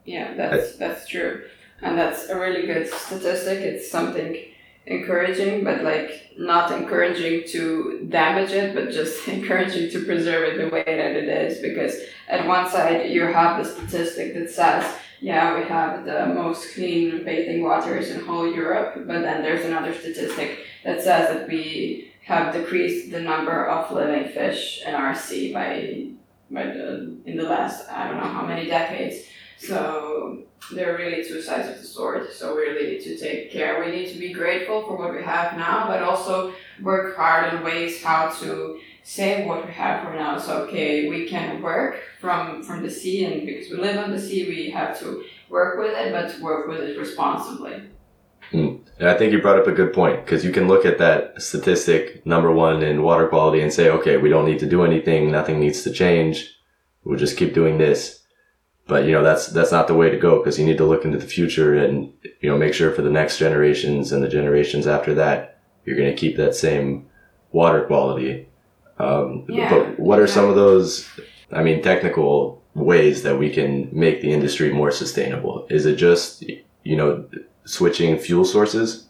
yeah, 0.09 0.33
that's 0.35 0.77
that's 0.77 1.07
true, 1.07 1.45
and 1.83 1.99
that's 1.99 2.31
a 2.31 2.41
really 2.41 2.65
good 2.67 2.89
statistic. 2.89 3.59
It's 3.59 3.91
something 3.91 4.43
encouraging, 4.89 5.65
but 5.65 5.85
like 5.85 6.35
not 6.39 6.73
encouraging 6.73 7.47
to 7.49 8.07
damage 8.09 8.51
it, 8.51 8.75
but 8.75 8.91
just 8.91 9.29
encouraging 9.37 9.91
to 9.91 10.05
preserve 10.05 10.45
it 10.49 10.59
the 10.59 10.69
way 10.69 10.85
that 10.85 11.17
it 11.17 11.29
is. 11.29 11.59
Because 11.59 11.95
at 12.29 12.47
one 12.47 12.69
side 12.69 13.11
you 13.11 13.23
have 13.23 13.63
the 13.63 13.71
statistic 13.71 14.35
that 14.35 14.51
says, 14.51 14.85
yeah, 15.21 15.59
we 15.59 15.65
have 15.69 16.05
the 16.05 16.27
most 16.27 16.75
clean 16.75 17.25
bathing 17.25 17.63
waters 17.63 18.11
in 18.11 18.25
whole 18.25 18.51
Europe, 18.51 18.95
but 19.07 19.23
then 19.23 19.43
there's 19.43 19.65
another 19.65 19.93
statistic 19.93 20.61
that 20.85 21.03
says 21.03 21.35
that 21.35 21.49
we 21.49 22.13
have 22.25 22.55
decreased 22.55 23.11
the 23.11 23.21
number 23.21 23.67
of 23.67 23.91
living 23.91 24.31
fish 24.33 24.83
in 24.87 24.95
our 24.95 25.15
sea 25.15 25.53
by 25.53 26.09
by 26.51 26.65
the 26.65 27.17
in 27.27 27.37
the 27.37 27.43
last 27.43 27.89
I 27.91 28.09
don't 28.09 28.19
know 28.19 28.29
how 28.29 28.47
many 28.47 28.67
decades. 28.67 29.25
So 29.59 30.45
there 30.73 30.95
are 30.95 30.99
really 30.99 31.25
two 31.25 31.43
sides 31.43 31.69
of 31.69 31.79
the 31.79 31.85
sword. 31.85 32.31
So 32.33 32.55
we 32.55 32.63
really 32.63 32.93
need 32.93 33.03
to 33.03 33.19
take 33.19 33.51
care. 33.51 33.85
We 33.85 33.91
need 33.91 34.13
to 34.13 34.19
be 34.19 34.33
grateful 34.33 34.83
for 34.83 34.97
what 34.97 35.15
we 35.15 35.23
have 35.23 35.57
now, 35.57 35.87
but 35.89 36.03
also 36.03 36.55
work 36.83 37.17
hard 37.17 37.53
on 37.53 37.65
ways 37.65 38.03
how 38.03 38.31
to 38.41 38.79
save 39.03 39.47
what 39.47 39.67
we 39.67 39.73
have 39.73 40.05
for 40.05 40.15
now. 40.15 40.39
So 40.39 40.63
okay, 40.65 41.09
we 41.09 41.29
can 41.29 41.63
work 41.63 42.03
from 42.21 42.63
from 42.63 42.83
the 42.83 42.91
sea, 42.91 43.25
and 43.25 43.47
because 43.47 43.71
we 43.71 43.79
live 43.79 43.97
on 43.97 44.11
the 44.11 44.21
sea, 44.21 44.49
we 44.49 44.71
have 44.71 44.99
to 45.01 45.25
work 45.49 45.79
with 45.79 45.97
it, 45.97 46.13
but 46.13 46.41
work 46.41 46.69
with 46.69 46.81
it 46.81 46.99
responsibly. 46.99 47.83
Mm. 48.53 48.81
And 48.99 49.09
I 49.09 49.17
think 49.17 49.33
you 49.33 49.41
brought 49.41 49.59
up 49.59 49.67
a 49.67 49.73
good 49.73 49.93
point 49.93 50.25
because 50.25 50.45
you 50.45 50.53
can 50.53 50.69
look 50.69 50.85
at 50.85 50.99
that 50.99 51.41
statistic 51.41 52.25
number 52.27 52.51
one 52.51 52.83
in 52.83 53.03
water 53.03 53.29
quality 53.29 53.63
and 53.63 53.73
say, 53.73 53.91
okay, 53.91 54.17
we 54.17 54.29
don't 54.29 54.47
need 54.47 54.59
to 54.61 54.67
do 54.67 54.85
anything. 54.85 55.31
Nothing 55.31 55.61
needs 55.61 55.83
to 55.83 55.93
change. 55.93 56.55
We'll 57.05 57.19
just 57.19 57.37
keep 57.37 57.55
doing 57.55 57.79
this 57.79 58.25
but 58.89 59.05
you 59.05 59.13
know 59.13 59.23
that's 59.23 59.47
that's 59.47 59.71
not 59.71 59.87
the 59.87 59.95
way 59.95 60.11
to 60.11 60.19
go 60.19 60.39
because 60.39 60.59
you 60.59 60.67
need 60.67 60.79
to 60.79 60.85
look 60.85 61.05
into 61.05 61.19
the 61.19 61.27
future 61.27 61.75
and 61.75 62.13
you 62.41 62.51
know 62.51 62.59
make 62.59 62.75
sure 62.75 62.91
for 62.91 63.03
the 63.03 63.11
next 63.11 63.39
generations 63.39 64.11
and 64.11 64.23
the 64.23 64.29
generations 64.29 64.87
after 64.87 65.15
that 65.15 65.61
you're 65.85 65.97
going 65.97 66.11
to 66.11 66.17
keep 66.17 66.37
that 66.37 66.55
same 66.55 67.09
water 67.53 67.83
quality. 67.85 68.47
Um, 68.99 69.47
yeah, 69.49 69.71
but 69.71 69.99
what 69.99 70.19
are 70.19 70.27
some 70.27 70.49
of 70.49 70.57
those 70.57 71.09
i 71.53 71.63
mean 71.63 71.83
technical 71.83 72.63
ways 72.75 73.23
that 73.23 73.39
we 73.39 73.49
can 73.49 73.89
make 73.93 74.21
the 74.21 74.33
industry 74.33 74.73
more 74.73 74.91
sustainable? 74.91 75.67
Is 75.71 75.87
it 75.87 75.97
just 75.97 76.45
you 76.83 76.97
know 76.97 77.25
switching 77.65 78.19
fuel 78.19 78.45
sources 78.45 79.08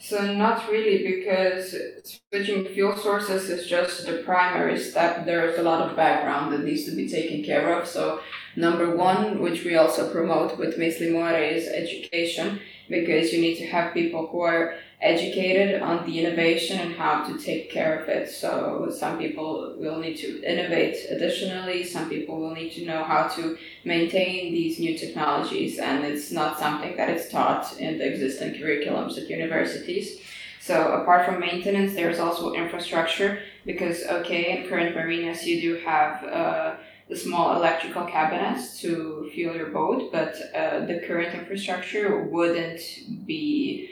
So 0.00 0.32
not 0.32 0.70
really 0.70 1.16
because 1.16 1.74
switching 2.04 2.66
fuel 2.66 2.96
sources 2.96 3.48
is 3.48 3.66
just 3.66 4.06
the 4.06 4.22
primary 4.24 4.78
step. 4.78 5.24
There's 5.24 5.58
a 5.58 5.62
lot 5.62 5.88
of 5.88 5.96
background 5.96 6.52
that 6.52 6.64
needs 6.64 6.84
to 6.84 6.94
be 6.94 7.08
taken 7.08 7.42
care 7.42 7.78
of. 7.78 7.86
So 7.86 8.20
number 8.56 8.94
one, 8.94 9.40
which 9.40 9.64
we 9.64 9.76
also 9.76 10.12
promote 10.12 10.58
with 10.58 10.76
Misli 10.78 11.10
More 11.12 11.38
is 11.38 11.68
education 11.68 12.60
because 12.88 13.32
you 13.32 13.40
need 13.40 13.56
to 13.56 13.66
have 13.66 13.94
people 13.94 14.26
who 14.26 14.40
are 14.40 14.74
educated 15.04 15.82
on 15.82 16.04
the 16.06 16.18
innovation 16.18 16.80
and 16.80 16.94
how 16.94 17.22
to 17.22 17.38
take 17.38 17.70
care 17.70 18.00
of 18.00 18.08
it. 18.08 18.30
So 18.30 18.90
some 18.90 19.18
people 19.18 19.74
will 19.76 19.98
need 19.98 20.16
to 20.16 20.42
innovate 20.42 20.96
additionally, 21.10 21.84
some 21.84 22.08
people 22.08 22.40
will 22.40 22.54
need 22.54 22.70
to 22.72 22.86
know 22.86 23.04
how 23.04 23.28
to 23.36 23.58
maintain 23.84 24.52
these 24.52 24.80
new 24.80 24.96
technologies 24.96 25.78
and 25.78 26.04
it's 26.04 26.32
not 26.32 26.58
something 26.58 26.96
that 26.96 27.10
is 27.10 27.28
taught 27.28 27.78
in 27.78 27.98
the 27.98 28.06
existing 28.06 28.54
curriculums 28.54 29.18
at 29.18 29.28
universities. 29.28 30.20
So 30.60 30.94
apart 30.94 31.26
from 31.26 31.38
maintenance, 31.38 31.92
there's 31.94 32.18
also 32.18 32.54
infrastructure 32.54 33.40
because 33.66 34.02
okay, 34.04 34.56
in 34.56 34.68
current 34.68 34.96
marinas 34.96 35.46
you 35.46 35.60
do 35.60 35.84
have 35.84 36.24
uh, 36.24 36.76
the 37.10 37.16
small 37.16 37.56
electrical 37.56 38.06
cabinets 38.06 38.80
to 38.80 39.30
fuel 39.34 39.54
your 39.54 39.68
boat, 39.68 40.10
but 40.10 40.34
uh, 40.54 40.86
the 40.86 41.02
current 41.06 41.34
infrastructure 41.34 42.22
wouldn't 42.22 42.80
be 43.26 43.90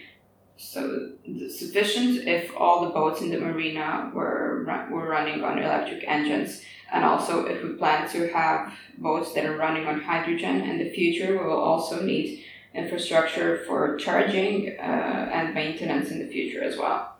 so 0.62 1.10
sufficient 1.48 2.28
if 2.28 2.52
all 2.56 2.84
the 2.84 2.90
boats 2.90 3.20
in 3.20 3.30
the 3.30 3.38
marina 3.38 4.10
were 4.14 4.64
were 4.90 5.08
running 5.08 5.42
on 5.42 5.58
electric 5.58 6.04
engines. 6.06 6.62
And 6.92 7.04
also 7.04 7.46
if 7.46 7.62
we 7.62 7.70
plan 7.70 8.08
to 8.10 8.28
have 8.32 8.72
boats 8.98 9.32
that 9.32 9.44
are 9.44 9.56
running 9.56 9.86
on 9.86 10.00
hydrogen 10.00 10.60
in 10.60 10.78
the 10.78 10.90
future 10.90 11.32
we 11.32 11.44
will 11.44 11.60
also 11.60 12.02
need 12.02 12.44
infrastructure 12.74 13.64
for 13.66 13.96
charging 13.96 14.76
uh, 14.78 15.30
and 15.36 15.52
maintenance 15.52 16.10
in 16.10 16.18
the 16.20 16.28
future 16.28 16.62
as 16.62 16.76
well. 16.78 17.16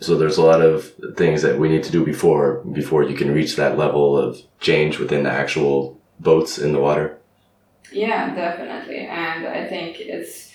So 0.00 0.16
there's 0.16 0.36
a 0.36 0.42
lot 0.42 0.60
of 0.60 0.92
things 1.16 1.42
that 1.42 1.58
we 1.58 1.68
need 1.68 1.84
to 1.84 1.90
do 1.90 2.04
before 2.04 2.62
before 2.80 3.02
you 3.02 3.16
can 3.16 3.32
reach 3.32 3.56
that 3.56 3.78
level 3.78 4.16
of 4.16 4.42
change 4.60 4.98
within 4.98 5.22
the 5.22 5.30
actual 5.30 5.98
boats 6.20 6.58
in 6.58 6.72
the 6.72 6.80
water? 6.80 7.16
Yeah 7.92 8.34
definitely. 8.34 9.06
And 9.06 9.46
i 9.46 9.66
think 9.66 10.00
it's 10.00 10.48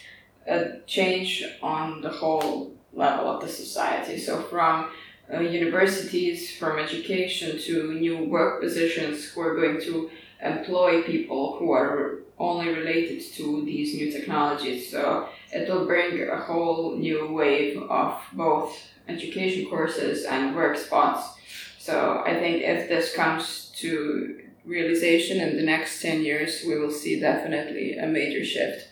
a 0.48 0.80
change 0.86 1.44
on 1.62 2.02
the 2.02 2.10
whole 2.10 2.74
level 2.94 3.30
of 3.30 3.42
the 3.42 3.48
society. 3.48 4.20
So 4.20 4.42
from 4.42 4.90
uh, 5.34 5.40
universities, 5.40 6.56
from 6.58 6.80
education 6.80 7.60
to 7.60 7.94
new 7.94 8.26
work 8.26 8.62
positions 8.62 9.26
who 9.26 9.42
are 9.42 9.56
going 9.56 9.82
to 9.82 10.10
employ 10.42 11.02
people 11.04 11.58
who 11.58 11.72
are 11.72 12.20
only 12.38 12.70
related 12.70 13.22
to 13.36 13.64
these 13.64 13.96
new 13.96 14.12
technologies. 14.12 14.92
So 14.92 15.30
it 15.52 15.70
will 15.70 15.86
bring 15.86 16.28
a 16.28 16.38
whole 16.38 16.96
new 16.96 17.32
wave 17.32 17.82
of 17.84 18.22
both 18.34 18.78
education 19.08 19.70
courses 19.70 20.26
and 20.26 20.56
work 20.56 20.78
spots. 20.78 21.38
So 21.80 22.24
I 22.26 22.34
think 22.34 22.64
if 22.64 22.90
this 22.90 23.16
comes 23.16 23.72
to 23.78 24.42
realization 24.66 25.42
in 25.42 25.58
the 25.58 25.64
next 25.64 26.02
10 26.02 26.22
years, 26.22 26.64
we 26.66 26.78
will 26.78 26.92
see 26.92 27.20
definitely 27.20 27.98
a 27.98 28.08
major 28.08 28.46
shift. 28.46 28.88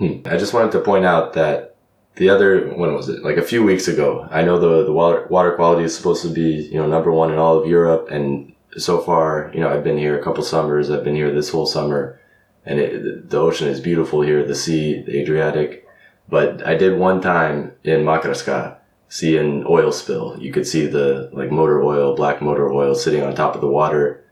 Hmm. 0.00 0.22
I 0.24 0.38
just 0.38 0.54
wanted 0.54 0.72
to 0.72 0.80
point 0.80 1.04
out 1.04 1.34
that 1.34 1.76
the 2.14 2.30
other 2.30 2.68
when 2.68 2.94
was 2.94 3.10
it? 3.10 3.22
Like 3.22 3.36
a 3.36 3.42
few 3.42 3.62
weeks 3.62 3.86
ago. 3.86 4.26
I 4.30 4.40
know 4.42 4.58
the 4.58 4.84
the 4.86 4.92
water 4.92 5.26
water 5.28 5.52
quality 5.52 5.84
is 5.84 5.94
supposed 5.94 6.22
to 6.22 6.30
be 6.30 6.68
you 6.72 6.78
know 6.78 6.86
number 6.86 7.12
one 7.12 7.30
in 7.30 7.38
all 7.38 7.58
of 7.58 7.68
europe. 7.68 8.08
And 8.10 8.54
so 8.78 8.98
far 8.98 9.50
you 9.52 9.60
know 9.60 9.68
i've 9.68 9.84
been 9.84 9.98
here 9.98 10.18
a 10.18 10.24
couple 10.24 10.42
summers. 10.42 10.90
I've 10.90 11.04
been 11.04 11.14
here 11.14 11.30
this 11.30 11.50
whole 11.50 11.66
summer. 11.66 12.18
And 12.64 12.78
it, 12.80 13.28
the 13.28 13.38
ocean 13.38 13.68
is 13.68 13.78
beautiful 13.80 14.22
here 14.22 14.42
the 14.42 14.54
sea 14.54 15.02
the 15.02 15.20
adriatic. 15.20 15.86
But 16.30 16.66
i 16.66 16.74
did 16.76 16.98
one 16.98 17.20
time 17.20 17.72
in 17.84 18.00
makarska 18.00 18.78
see 19.10 19.36
an 19.36 19.66
oil 19.68 19.92
spill. 19.92 20.38
You 20.40 20.50
could 20.50 20.66
see 20.66 20.86
the 20.86 21.28
like 21.34 21.50
motor 21.52 21.82
oil 21.82 22.16
black 22.16 22.40
motor 22.40 22.72
oil 22.72 22.94
sitting 22.94 23.22
on 23.22 23.34
top 23.34 23.54
of 23.54 23.60
the 23.60 23.68
water. 23.68 24.24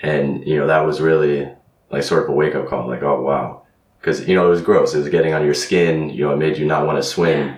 And 0.00 0.46
you 0.46 0.56
know 0.56 0.68
that 0.68 0.86
was 0.86 1.00
really 1.00 1.48
like 1.90 2.04
sort 2.04 2.22
of 2.22 2.28
a 2.28 2.32
wake-up 2.32 2.68
call. 2.68 2.86
Like 2.86 3.02
oh 3.02 3.20
wow 3.20 3.61
because 4.02 4.26
you 4.26 4.34
know 4.34 4.46
it 4.46 4.50
was 4.50 4.62
gross. 4.62 4.94
It 4.94 4.98
was 4.98 5.08
getting 5.08 5.32
on 5.32 5.44
your 5.44 5.54
skin. 5.54 6.10
You 6.10 6.24
know, 6.24 6.32
it 6.32 6.38
made 6.38 6.58
you 6.58 6.66
not 6.66 6.86
want 6.86 6.98
to 6.98 7.08
swim. 7.08 7.48
Yeah. 7.48 7.56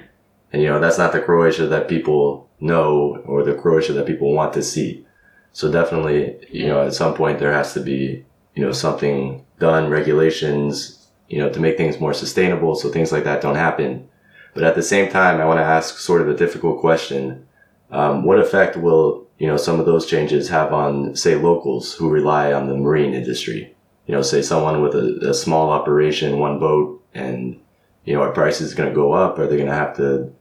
And 0.52 0.62
you 0.62 0.68
know 0.68 0.78
that's 0.78 0.98
not 0.98 1.12
the 1.12 1.20
Croatia 1.20 1.66
that 1.66 1.88
people 1.88 2.48
know 2.61 3.22
or 3.24 3.42
the 3.42 3.54
Croatia 3.54 3.94
that 3.94 4.07
people 4.07 4.33
want 4.33 4.52
to 4.54 4.62
see. 4.62 5.07
So 5.52 5.72
definitely, 5.72 6.37
you 6.50 6.66
know, 6.66 6.87
at 6.87 6.94
some 6.94 7.14
point 7.14 7.38
there 7.38 7.52
has 7.52 7.72
to 7.74 7.80
be 7.80 8.24
you 8.54 8.62
know 8.62 8.72
something 8.72 9.44
done, 9.59 9.88
regulations, 9.88 11.09
you 11.28 11.38
know, 11.38 11.50
to 11.50 11.61
make 11.61 11.76
things 11.76 11.98
more 11.98 12.12
sustainable, 12.12 12.74
so 12.74 12.90
things 12.90 13.11
like 13.11 13.24
that 13.24 13.40
don't 13.40 13.57
happen. 13.57 14.09
But 14.52 14.64
at 14.64 14.74
the 14.74 14.83
same 14.83 15.11
time, 15.11 15.40
I 15.40 15.46
want 15.46 15.59
to 15.59 15.64
ask 15.64 15.98
sort 15.98 16.20
of 16.20 16.28
a 16.28 16.37
difficult 16.37 16.80
question: 16.80 17.46
um, 17.90 18.22
What 18.22 18.38
effect 18.38 18.76
will 18.76 19.26
you 19.38 19.46
know 19.46 19.57
some 19.57 19.80
of 19.80 19.87
those 19.87 20.04
changes 20.07 20.50
have 20.50 20.74
on, 20.74 21.16
say, 21.16 21.37
locals 21.37 21.94
who 21.94 22.11
rely 22.11 22.52
on 22.52 22.68
the 22.68 22.76
marine 22.76 23.14
industry? 23.14 23.73
You 24.06 24.14
know, 24.14 24.22
say 24.22 24.42
someone 24.42 24.82
with 24.82 24.94
a, 24.94 25.30
a 25.30 25.34
small 25.34 25.70
operation, 25.70 26.38
one 26.38 26.58
boat, 26.58 27.02
and, 27.14 27.60
you 28.04 28.14
know, 28.14 28.22
our 28.22 28.32
price 28.32 28.60
is 28.60 28.74
going 28.74 28.88
to 28.88 28.94
go 28.94 29.12
up? 29.12 29.38
Are 29.38 29.46
they 29.46 29.56
going 29.56 29.68
to 29.68 29.74
have 29.74 29.96
to, 29.96 30.32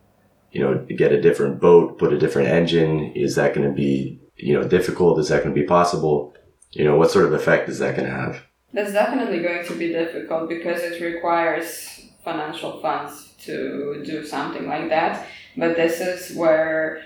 you 0.52 0.62
know, 0.62 0.86
get 0.95 1.12
a 1.12 1.21
different 1.21 1.60
boat, 1.60 1.97
put 1.97 2.13
a 2.13 2.17
different 2.17 2.49
engine? 2.49 3.13
Is 3.13 3.36
that 3.36 3.54
going 3.54 3.67
to 3.67 3.73
be, 3.73 4.19
you 4.36 4.54
know, 4.54 4.67
difficult? 4.67 5.19
Is 5.19 5.30
that 5.30 5.43
going 5.43 5.56
to 5.56 5.62
be 5.62 5.67
possible? 5.67 6.36
You 6.71 6.84
know, 6.86 6.97
what 6.97 7.12
sort 7.12 7.26
of 7.26 7.34
effect 7.34 7.69
is 7.69 7.80
that 7.80 7.95
going 7.95 8.10
to 8.10 8.15
have? 8.15 8.41
That's 8.73 8.91
definitely 8.91 9.39
going 9.41 9.65
to 9.67 9.76
be 9.76 9.89
difficult 9.89 10.49
because 10.49 10.82
it 10.82 11.02
requires 11.02 12.10
financial 12.23 12.82
funds 12.82 13.34
to 13.45 14.02
do 14.04 14.26
something 14.26 14.67
like 14.67 14.89
that. 14.89 15.28
But 15.56 15.76
this 15.76 16.02
is 16.02 16.36
where 16.36 17.04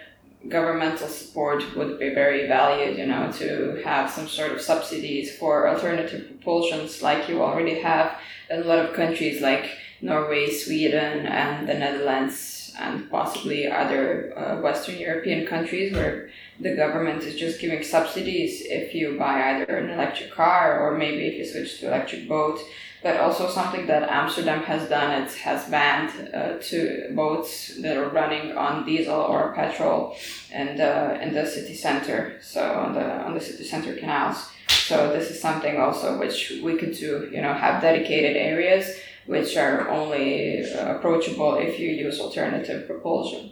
governmental 0.49 1.07
support 1.07 1.75
would 1.75 1.99
be 1.99 2.13
very 2.13 2.47
valued, 2.47 2.97
you 2.97 3.05
know, 3.05 3.31
to 3.33 3.81
have 3.83 4.09
some 4.09 4.27
sort 4.27 4.51
of 4.51 4.61
subsidies 4.61 5.37
for 5.37 5.67
alternative 5.67 6.27
propulsions 6.29 7.01
like 7.01 7.27
you 7.27 7.41
already 7.41 7.79
have 7.79 8.17
in 8.49 8.61
a 8.61 8.65
lot 8.65 8.79
of 8.79 8.93
countries 8.93 9.41
like 9.41 9.69
Norway, 10.01 10.49
Sweden, 10.51 11.25
and 11.25 11.67
the 11.67 11.73
Netherlands, 11.73 12.73
and 12.79 13.09
possibly 13.09 13.67
other 13.67 14.37
uh, 14.37 14.61
Western 14.61 14.97
European 14.97 15.47
countries 15.47 15.93
where 15.93 16.29
the 16.59 16.75
government 16.75 17.23
is 17.23 17.35
just 17.35 17.59
giving 17.59 17.83
subsidies 17.83 18.61
if 18.65 18.93
you 18.93 19.17
buy 19.17 19.51
either 19.51 19.77
an 19.77 19.89
electric 19.89 20.31
car 20.31 20.79
or 20.79 20.97
maybe 20.97 21.27
if 21.27 21.35
you 21.35 21.45
switch 21.45 21.79
to 21.79 21.87
electric 21.87 22.27
boat 22.27 22.59
but 23.03 23.17
also 23.17 23.47
something 23.49 23.85
that 23.87 24.09
Amsterdam 24.09 24.63
has 24.63 24.89
done. 24.89 25.23
It 25.23 25.31
has 25.35 25.69
banned 25.69 26.33
uh, 26.33 26.57
two 26.61 27.11
boats 27.15 27.79
that 27.81 27.97
are 27.97 28.09
running 28.09 28.57
on 28.57 28.85
diesel 28.85 29.19
or 29.19 29.53
petrol 29.53 30.15
and 30.51 30.81
uh, 30.81 31.17
in 31.21 31.33
the 31.33 31.45
city 31.45 31.75
center. 31.75 32.37
So 32.41 32.61
on 32.73 32.93
the 32.93 33.05
on 33.25 33.33
the 33.33 33.41
city 33.41 33.63
center 33.63 33.95
canals. 33.95 34.49
So 34.67 35.13
this 35.13 35.29
is 35.29 35.41
something 35.41 35.79
also 35.79 36.19
which 36.19 36.53
we 36.63 36.77
could 36.77 36.93
do. 36.93 37.29
You 37.31 37.41
know, 37.41 37.53
have 37.53 37.81
dedicated 37.81 38.35
areas 38.35 38.97
which 39.27 39.57
are 39.57 39.89
only 39.89 40.63
uh, 40.63 40.95
approachable 40.95 41.55
if 41.57 41.79
you 41.79 41.89
use 41.89 42.19
alternative 42.19 42.87
propulsion. 42.87 43.51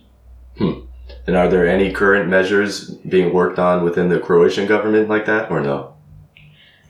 Hmm. 0.58 0.81
And 1.27 1.36
are 1.36 1.47
there 1.47 1.67
any 1.67 1.91
current 1.91 2.29
measures 2.29 2.89
being 2.89 3.34
worked 3.34 3.60
on 3.60 3.84
within 3.84 4.10
the 4.10 4.19
Croatian 4.19 4.67
government 4.67 5.10
like 5.10 5.25
that, 5.25 5.51
or 5.51 5.62
no? 5.62 5.93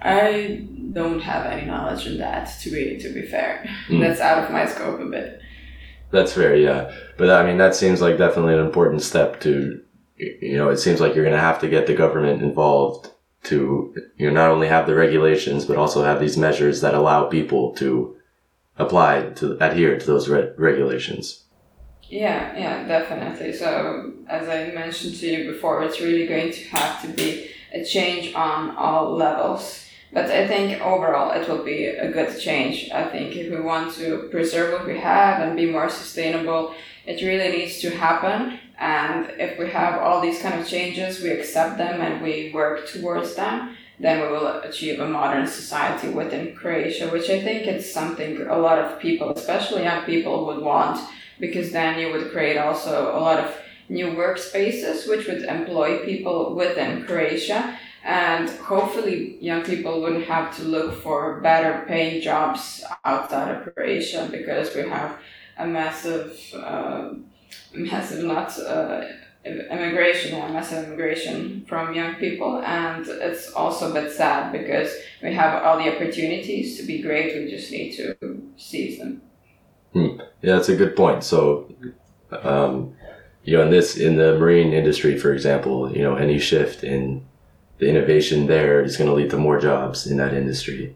I 0.01 0.67
don't 0.93 1.19
have 1.21 1.45
any 1.45 1.65
knowledge 1.65 2.07
in 2.07 2.17
that. 2.17 2.59
To 2.61 2.69
be 2.69 2.97
to 2.99 3.13
be 3.13 3.23
fair, 3.23 3.67
mm. 3.87 3.99
that's 3.99 4.19
out 4.19 4.43
of 4.43 4.51
my 4.51 4.65
scope 4.65 4.99
a 4.99 5.05
bit. 5.05 5.41
That's 6.11 6.33
fair, 6.33 6.55
yeah. 6.55 6.93
But 7.17 7.29
I 7.29 7.45
mean, 7.45 7.57
that 7.57 7.75
seems 7.75 8.01
like 8.01 8.17
definitely 8.17 8.53
an 8.53 8.65
important 8.65 9.01
step 9.01 9.41
to, 9.41 9.81
you 10.17 10.57
know, 10.57 10.69
it 10.69 10.77
seems 10.77 11.01
like 11.01 11.15
you're 11.15 11.25
going 11.25 11.35
to 11.35 11.41
have 11.41 11.59
to 11.59 11.67
get 11.67 11.87
the 11.87 11.93
government 11.93 12.41
involved 12.41 13.11
to, 13.43 13.93
you 14.17 14.27
know, 14.27 14.33
not 14.33 14.49
only 14.49 14.67
have 14.67 14.87
the 14.87 14.95
regulations, 14.95 15.65
but 15.65 15.77
also 15.77 16.03
have 16.03 16.19
these 16.19 16.37
measures 16.37 16.81
that 16.81 16.93
allow 16.93 17.25
people 17.25 17.73
to 17.75 18.15
apply 18.77 19.29
to 19.35 19.57
adhere 19.63 19.97
to 19.97 20.05
those 20.05 20.29
re- 20.29 20.51
regulations. 20.57 21.43
Yeah, 22.03 22.55
yeah, 22.57 22.87
definitely. 22.87 23.53
So, 23.53 24.13
as 24.27 24.47
I 24.47 24.71
mentioned 24.73 25.15
to 25.15 25.27
you 25.27 25.51
before, 25.51 25.83
it's 25.83 25.99
really 25.99 26.27
going 26.27 26.51
to 26.51 26.63
have 26.69 27.01
to 27.01 27.07
be 27.09 27.49
a 27.73 27.83
change 27.83 28.33
on 28.35 28.75
all 28.77 29.15
levels 29.15 29.84
but 30.13 30.31
I 30.31 30.47
think 30.47 30.81
overall 30.81 31.31
it 31.31 31.47
will 31.47 31.63
be 31.63 31.85
a 31.85 32.11
good 32.11 32.39
change. 32.39 32.89
I 32.91 33.05
think 33.05 33.35
if 33.35 33.51
we 33.51 33.59
want 33.59 33.93
to 33.95 34.27
preserve 34.31 34.73
what 34.73 34.87
we 34.87 34.97
have 34.99 35.41
and 35.41 35.55
be 35.55 35.69
more 35.69 35.89
sustainable, 35.89 36.73
it 37.05 37.21
really 37.21 37.57
needs 37.57 37.79
to 37.81 37.89
happen. 37.89 38.59
And 38.77 39.31
if 39.39 39.57
we 39.59 39.69
have 39.69 40.01
all 40.01 40.21
these 40.21 40.41
kind 40.41 40.59
of 40.59 40.67
changes, 40.67 41.21
we 41.21 41.29
accept 41.29 41.77
them 41.77 42.01
and 42.01 42.23
we 42.23 42.51
work 42.53 42.87
towards 42.87 43.35
them, 43.35 43.77
then 43.99 44.21
we 44.21 44.27
will 44.27 44.59
achieve 44.61 44.99
a 44.99 45.07
modern 45.07 45.47
society 45.47 46.09
within 46.09 46.55
Croatia, 46.55 47.09
which 47.09 47.29
I 47.29 47.41
think 47.41 47.67
is 47.67 47.91
something 47.91 48.41
a 48.41 48.57
lot 48.57 48.79
of 48.79 48.99
people, 48.99 49.29
especially 49.31 49.83
young 49.83 50.03
people, 50.05 50.45
would 50.47 50.61
want, 50.61 50.99
because 51.39 51.71
then 51.71 51.99
you 51.99 52.11
would 52.11 52.31
create 52.31 52.57
also 52.57 53.15
a 53.17 53.19
lot 53.19 53.39
of 53.39 53.55
new 53.87 54.07
workspaces 54.07 55.07
which 55.07 55.27
would 55.27 55.43
employ 55.43 56.03
people 56.03 56.55
within 56.55 57.05
Croatia 57.05 57.77
and 58.05 58.49
hopefully 58.49 59.37
young 59.41 59.63
people 59.63 59.99
wouldn't 59.99 60.25
have 60.25 60.55
to 60.55 60.63
look 60.63 61.01
for 61.01 61.41
better 61.41 61.83
paying 61.87 62.21
jobs 62.21 62.83
outside 63.03 63.55
of 63.55 63.73
Croatia 63.73 64.29
because 64.31 64.73
we 64.75 64.87
have 64.87 65.17
a 65.57 65.65
massive 65.65 66.39
uh, 66.55 67.09
massive 67.73 68.23
not 68.23 68.57
uh, 68.59 69.05
immigration, 69.43 70.37
yeah, 70.37 70.51
massive 70.51 70.85
immigration 70.85 71.65
from 71.67 71.95
young 71.95 72.15
people, 72.15 72.61
and 72.61 73.07
it's 73.07 73.51
also 73.53 73.89
a 73.89 73.93
bit 73.93 74.11
sad 74.11 74.51
because 74.51 74.91
we 75.23 75.33
have 75.33 75.63
all 75.63 75.77
the 75.77 75.93
opportunities 75.93 76.77
to 76.77 76.85
be 76.85 77.01
great. 77.01 77.35
We 77.35 77.49
just 77.49 77.71
need 77.71 77.93
to 77.93 78.15
seize 78.55 78.99
them. 78.99 79.21
Hmm. 79.93 80.19
Yeah, 80.41 80.55
that's 80.55 80.69
a 80.69 80.75
good 80.75 80.95
point. 80.95 81.23
So, 81.23 81.73
um, 82.31 82.95
you 83.43 83.57
know, 83.57 83.63
in 83.63 83.71
this 83.71 83.97
in 83.97 84.17
the 84.17 84.37
marine 84.37 84.73
industry, 84.73 85.17
for 85.17 85.33
example, 85.33 85.91
you 85.91 86.03
know, 86.03 86.15
any 86.15 86.37
shift 86.37 86.83
in 86.83 87.25
the 87.77 87.89
innovation 87.89 88.47
there 88.47 88.81
is 88.81 88.97
going 88.97 89.09
to 89.09 89.15
lead 89.15 89.29
to 89.31 89.37
more 89.37 89.59
jobs 89.59 90.07
in 90.07 90.17
that 90.17 90.33
industry. 90.33 90.95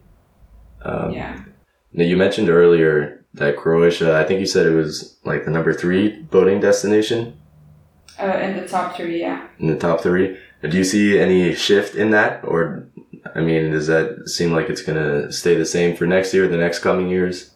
Um, 0.82 1.12
yeah. 1.12 1.44
Now, 1.92 2.06
you 2.06 2.18
mentioned 2.18 2.50
earlier 2.50 3.26
that 3.34 3.58
Croatia, 3.58 4.18
I 4.18 4.24
think 4.24 4.39
you 4.39 4.46
said 4.46 4.65
it 4.65 4.76
was 4.76 5.18
like 5.24 5.46
the 5.46 5.52
number 5.52 5.74
three 5.74 6.22
boating 6.24 6.60
destination. 6.60 7.38
Uh, 8.20 8.38
in 8.38 8.58
the 8.58 8.68
top 8.68 8.96
three, 8.96 9.22
yeah. 9.22 9.48
In 9.60 9.68
the 9.68 9.78
top 9.78 10.02
three, 10.02 10.38
do 10.62 10.78
you 10.78 10.84
see 10.84 11.18
any 11.18 11.54
shift 11.56 11.96
in 11.96 12.12
that, 12.12 12.44
or 12.44 12.88
I 13.36 13.42
mean, 13.42 13.72
does 13.72 13.88
that 13.88 14.30
seem 14.30 14.52
like 14.52 14.70
it's 14.70 14.82
going 14.82 14.98
to 14.98 15.32
stay 15.32 15.56
the 15.56 15.65
same 15.65 15.96
for 15.96 16.06
next 16.06 16.34
year, 16.34 16.48
the 16.48 16.58
next 16.58 16.80
coming 16.80 17.10
years? 17.10 17.52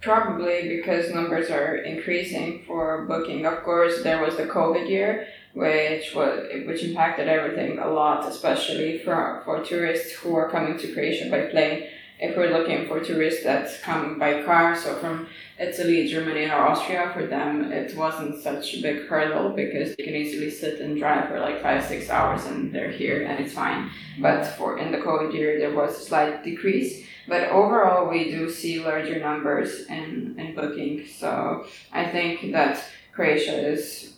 Probably 0.00 0.76
because 0.76 1.12
numbers 1.12 1.50
are 1.50 1.76
increasing 1.76 2.62
for 2.66 3.04
booking. 3.06 3.44
Of 3.44 3.62
course, 3.62 4.02
there 4.02 4.22
was 4.22 4.36
the 4.36 4.44
COVID 4.44 4.88
year, 4.88 5.26
which 5.54 6.14
was 6.14 6.48
which 6.66 6.84
impacted 6.84 7.28
everything 7.28 7.78
a 7.78 7.88
lot, 7.88 8.26
especially 8.28 8.98
for 8.98 9.42
for 9.44 9.64
tourists 9.64 10.12
who 10.12 10.34
are 10.34 10.50
coming 10.50 10.78
to 10.78 10.92
Croatia 10.92 11.28
by 11.30 11.46
plane. 11.46 11.88
If 12.22 12.36
we're 12.36 12.50
looking 12.50 12.86
for 12.86 13.00
tourists 13.00 13.44
that 13.44 13.80
come 13.82 14.18
by 14.18 14.42
car, 14.42 14.76
so 14.76 14.94
from 14.96 15.26
Italy, 15.58 16.06
Germany, 16.06 16.50
or 16.50 16.68
Austria, 16.68 17.10
for 17.14 17.26
them 17.26 17.72
it 17.72 17.96
wasn't 17.96 18.42
such 18.42 18.74
a 18.74 18.82
big 18.82 19.06
hurdle 19.08 19.50
because 19.50 19.96
they 19.96 20.04
can 20.04 20.14
easily 20.14 20.50
sit 20.50 20.80
and 20.80 20.98
drive 20.98 21.28
for 21.28 21.40
like 21.40 21.62
five 21.62 21.82
six 21.84 22.10
hours 22.10 22.44
and 22.44 22.72
they're 22.74 22.90
here 22.90 23.24
and 23.26 23.42
it's 23.42 23.54
fine. 23.54 23.90
But 24.20 24.44
for 24.58 24.78
in 24.78 24.92
the 24.92 24.98
COVID 24.98 25.32
year 25.32 25.58
there 25.58 25.74
was 25.74 25.96
a 25.96 26.04
slight 26.04 26.44
decrease. 26.44 27.06
But 27.26 27.50
overall, 27.50 28.08
we 28.08 28.30
do 28.30 28.50
see 28.50 28.84
larger 28.84 29.18
numbers 29.18 29.86
in 29.86 30.34
in 30.38 30.54
booking. 30.54 31.06
So 31.06 31.66
I 31.92 32.04
think 32.06 32.52
that 32.52 32.84
Croatia 33.12 33.56
is 33.72 34.09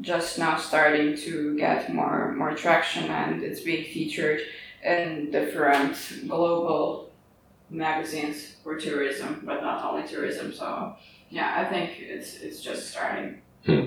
just 0.00 0.38
now 0.38 0.56
starting 0.56 1.16
to 1.16 1.56
get 1.56 1.92
more 1.92 2.32
more 2.32 2.54
traction 2.54 3.04
and 3.04 3.42
it's 3.42 3.60
being 3.60 3.84
featured 3.84 4.40
in 4.84 5.30
different 5.30 5.96
global 6.28 7.10
magazines 7.70 8.56
for 8.62 8.76
tourism, 8.76 9.42
but 9.44 9.60
not 9.62 9.84
only 9.84 10.06
tourism. 10.06 10.52
So 10.52 10.96
yeah, 11.30 11.54
I 11.56 11.64
think 11.64 12.00
it's 12.00 12.36
it's 12.36 12.62
just 12.62 12.90
starting. 12.90 13.40
Hmm. 13.66 13.86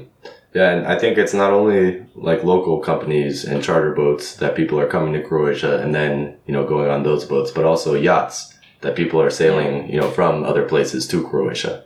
Yeah, 0.53 0.71
and 0.71 0.85
I 0.85 0.99
think 0.99 1.17
it's 1.17 1.33
not 1.33 1.53
only 1.53 2.05
like 2.13 2.43
local 2.43 2.79
companies 2.79 3.45
and 3.45 3.63
charter 3.63 3.93
boats 3.93 4.35
that 4.35 4.55
people 4.55 4.79
are 4.79 4.87
coming 4.87 5.13
to 5.13 5.21
Croatia 5.21 5.81
and 5.81 5.95
then 5.95 6.37
you 6.45 6.53
know 6.53 6.65
going 6.67 6.89
on 6.89 7.03
those 7.03 7.25
boats, 7.25 7.51
but 7.51 7.65
also 7.65 7.95
yachts 7.95 8.57
that 8.81 8.95
people 8.95 9.21
are 9.21 9.29
sailing 9.29 9.89
you 9.89 9.99
know 9.99 10.11
from 10.11 10.43
other 10.43 10.63
places 10.63 11.07
to 11.07 11.27
Croatia. 11.27 11.85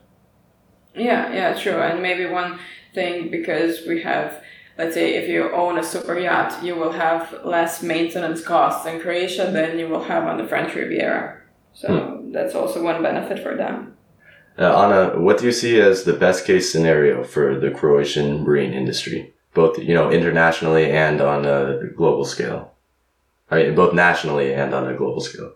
Yeah, 0.96 1.34
yeah, 1.34 1.54
true. 1.54 1.80
And 1.80 2.02
maybe 2.02 2.26
one 2.26 2.60
thing 2.96 3.30
because 3.30 3.86
we 3.88 4.02
have 4.02 4.42
let's 4.78 4.94
say 4.94 5.16
if 5.16 5.30
you 5.30 5.52
own 5.52 5.78
a 5.78 5.84
super 5.84 6.18
yacht 6.18 6.64
you 6.64 6.76
will 6.76 6.92
have 6.92 7.22
less 7.44 7.84
maintenance 7.84 8.42
costs 8.42 8.86
in 8.88 9.00
croatia 9.00 9.52
than 9.52 9.78
you 9.78 9.88
will 9.88 10.04
have 10.04 10.24
on 10.26 10.38
the 10.38 10.48
french 10.48 10.74
riviera. 10.74 11.42
So 11.74 11.88
hmm. 11.88 12.32
that's 12.32 12.56
also 12.56 12.82
one 12.82 13.04
benefit 13.04 13.40
for 13.44 13.56
them. 13.56 13.98
Uh, 14.58 14.74
ana 14.84 15.20
what 15.20 15.38
do 15.38 15.46
you 15.46 15.52
see 15.52 15.80
as 15.80 16.04
the 16.04 16.14
best 16.14 16.46
case 16.46 16.72
scenario 16.72 17.24
for 17.24 17.60
the 17.60 17.72
croatian 17.72 18.44
marine 18.44 18.74
industry 18.74 19.34
both 19.54 19.78
you 19.78 19.94
know 19.94 20.10
internationally 20.10 20.90
and 20.92 21.22
on 21.22 21.46
a 21.46 21.88
global 21.96 22.26
scale? 22.26 22.72
I 23.52 23.58
mean, 23.58 23.76
both 23.76 23.94
nationally 23.94 24.54
and 24.54 24.74
on 24.74 24.88
a 24.88 24.96
global 24.96 25.22
scale. 25.22 25.54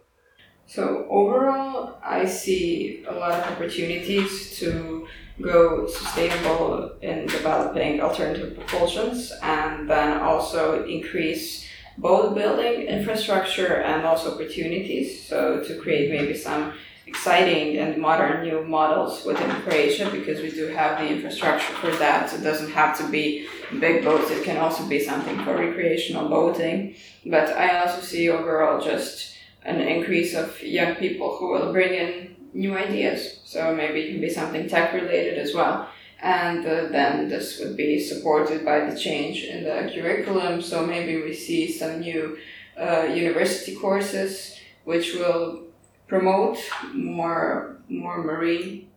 So 0.67 1.07
overall 1.09 1.99
i 2.03 2.25
see 2.25 3.03
a 3.07 3.13
lot 3.13 3.31
of 3.31 3.43
opportunities 3.51 4.57
to 4.59 4.98
go 5.41 5.87
sustainable 5.87 6.91
in 7.01 7.25
developing 7.27 8.01
alternative 8.01 8.57
propulsions 8.57 9.31
and 9.41 9.89
then 9.89 10.19
also 10.19 10.85
increase 10.85 11.65
both 11.97 12.35
building 12.35 12.83
infrastructure 12.83 13.81
and 13.81 14.05
also 14.05 14.33
opportunities. 14.33 15.27
So 15.27 15.63
to 15.63 15.75
create 15.79 16.11
maybe 16.11 16.35
some 16.35 16.73
exciting 17.09 17.77
and 17.77 17.97
modern 17.97 18.43
new 18.43 18.63
models 18.63 19.25
within 19.25 19.49
Croatia 19.63 20.09
because 20.11 20.41
we 20.41 20.51
do 20.51 20.67
have 20.67 20.99
the 20.99 21.07
infrastructure 21.07 21.73
for 21.81 21.91
that. 21.97 22.31
It 22.33 22.43
doesn't 22.43 22.71
have 22.71 22.97
to 22.99 23.09
be 23.09 23.47
big 23.79 24.03
boats, 24.03 24.29
it 24.29 24.43
can 24.43 24.57
also 24.57 24.87
be 24.87 24.99
something 24.99 25.37
for 25.43 25.57
recreational 25.57 26.29
boating. 26.29 26.95
But 27.25 27.49
I 27.49 27.79
also 27.79 28.01
see 28.01 28.29
overall 28.29 28.79
just 28.79 29.35
an 29.63 29.81
increase 29.81 30.35
of 30.35 30.61
young 30.61 30.95
people 30.95 31.35
who 31.37 31.51
will 31.51 31.73
bring 31.73 31.93
in 31.93 32.35
new 32.53 32.77
ideas. 32.77 33.39
So 33.45 33.75
maybe 33.75 34.01
it 34.01 34.11
can 34.11 34.21
be 34.21 34.29
something 34.29 34.67
tech 34.67 34.93
related 34.93 35.37
as 35.37 35.53
well. 35.53 35.89
And 36.21 36.65
uh, 36.65 36.87
then 36.87 37.29
this 37.29 37.59
would 37.59 37.77
be 37.77 37.99
supported 37.99 38.65
by 38.65 38.89
the 38.89 38.99
change 38.99 39.43
in 39.43 39.63
the 39.63 39.91
curriculum. 39.93 40.61
So 40.61 40.85
maybe 40.85 41.21
we 41.21 41.33
see 41.33 41.71
some 41.71 42.01
new 42.01 42.37
uh, 42.77 43.03
university 43.03 43.75
courses 43.75 44.57
which 44.85 45.13
will 45.15 45.63
promote 46.07 46.57
more 46.93 47.77
more 47.89 48.23
marine 48.23 48.87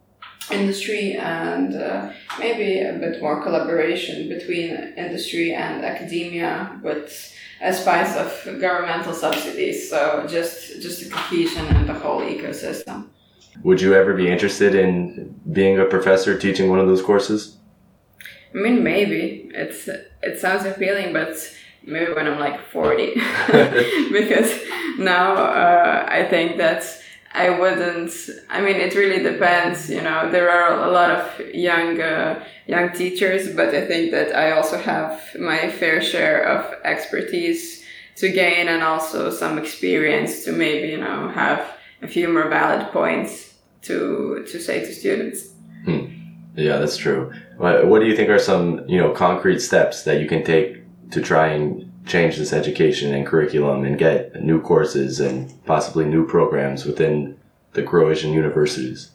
industry 0.51 1.15
and 1.15 1.75
uh, 1.75 2.13
maybe 2.39 2.81
a 2.81 2.95
bit 2.95 3.21
more 3.21 3.43
collaboration 3.43 4.29
between 4.29 4.71
industry 4.97 5.55
and 5.55 5.85
academia 5.85 6.81
with 6.83 7.35
a 7.61 7.73
spice 7.73 8.17
of 8.17 8.61
governmental 8.61 9.15
subsidies 9.15 9.89
so 9.89 10.27
just 10.29 10.83
just 10.83 11.03
a 11.03 11.11
cohesion 11.11 11.65
and 11.67 11.89
the 11.89 11.95
whole 11.95 12.21
ecosystem 12.21 13.07
would 13.63 13.81
you 13.81 13.95
ever 13.95 14.15
be 14.15 14.29
interested 14.29 14.75
in 14.75 15.41
being 15.53 15.79
a 15.79 15.85
professor 15.85 16.39
teaching 16.39 16.71
one 16.71 16.79
of 16.79 16.87
those 16.87 17.03
courses? 17.03 17.59
I 18.55 18.59
mean, 18.59 18.83
maybe 18.83 19.51
it's 19.55 19.89
it 20.23 20.41
sounds 20.41 20.65
appealing, 20.67 21.13
but 21.13 21.37
maybe 21.85 22.13
when 22.13 22.27
I'm 22.27 22.39
like 22.39 22.61
forty, 22.69 23.15
because 24.13 24.53
now 24.99 25.35
uh, 25.35 26.07
I 26.09 26.25
think 26.29 26.59
that 26.59 26.85
I 27.35 27.51
wouldn't. 27.51 28.13
I 28.51 28.61
mean, 28.61 28.77
it 28.77 28.95
really 28.95 29.23
depends. 29.23 29.89
You 29.89 30.03
know, 30.03 30.31
there 30.31 30.51
are 30.51 30.87
a 30.87 30.91
lot 30.91 31.11
of 31.11 31.55
young 31.55 32.01
uh, 32.01 32.45
young 32.67 32.93
teachers, 32.93 33.55
but 33.55 33.75
I 33.75 33.87
think 33.87 34.11
that 34.11 34.37
I 34.37 34.53
also 34.53 34.77
have 34.79 35.21
my 35.39 35.71
fair 35.71 36.03
share 36.03 36.45
of 36.45 36.75
expertise 36.85 37.85
to 38.17 38.31
gain 38.31 38.69
and 38.69 38.83
also 38.83 39.31
some 39.31 39.59
experience 39.59 40.45
to 40.45 40.53
maybe 40.53 40.89
you 40.89 40.99
know 40.99 41.29
have 41.29 41.67
a 42.03 42.09
few 42.09 42.29
more 42.29 42.49
valid 42.49 42.89
points 42.93 43.55
to 43.83 44.45
to 44.51 44.61
say 44.61 44.81
to 44.81 44.93
students. 44.93 45.53
Hmm. 45.85 46.07
Yeah, 46.55 46.79
that's 46.79 46.97
true. 46.97 47.33
What 47.57 48.01
do 48.01 48.07
you 48.07 48.17
think 48.17 48.29
are 48.29 48.39
some 48.39 48.87
you 48.89 48.99
know 48.99 49.13
concrete 49.13 49.61
steps 49.61 50.03
that 50.05 50.21
you 50.21 50.29
can 50.29 50.45
take 50.45 50.83
to 51.11 51.21
try 51.21 51.49
and 51.49 51.91
change 52.07 52.37
this 52.37 52.53
education 52.53 53.15
and 53.15 53.27
curriculum 53.27 53.85
and 53.85 53.97
get 53.99 54.43
new 54.43 54.61
courses 54.61 55.21
and 55.21 55.53
possibly 55.65 56.05
new 56.05 56.27
programs 56.27 56.85
within 56.85 57.39
the 57.73 57.83
Croatian 57.83 58.33
universities? 58.33 59.11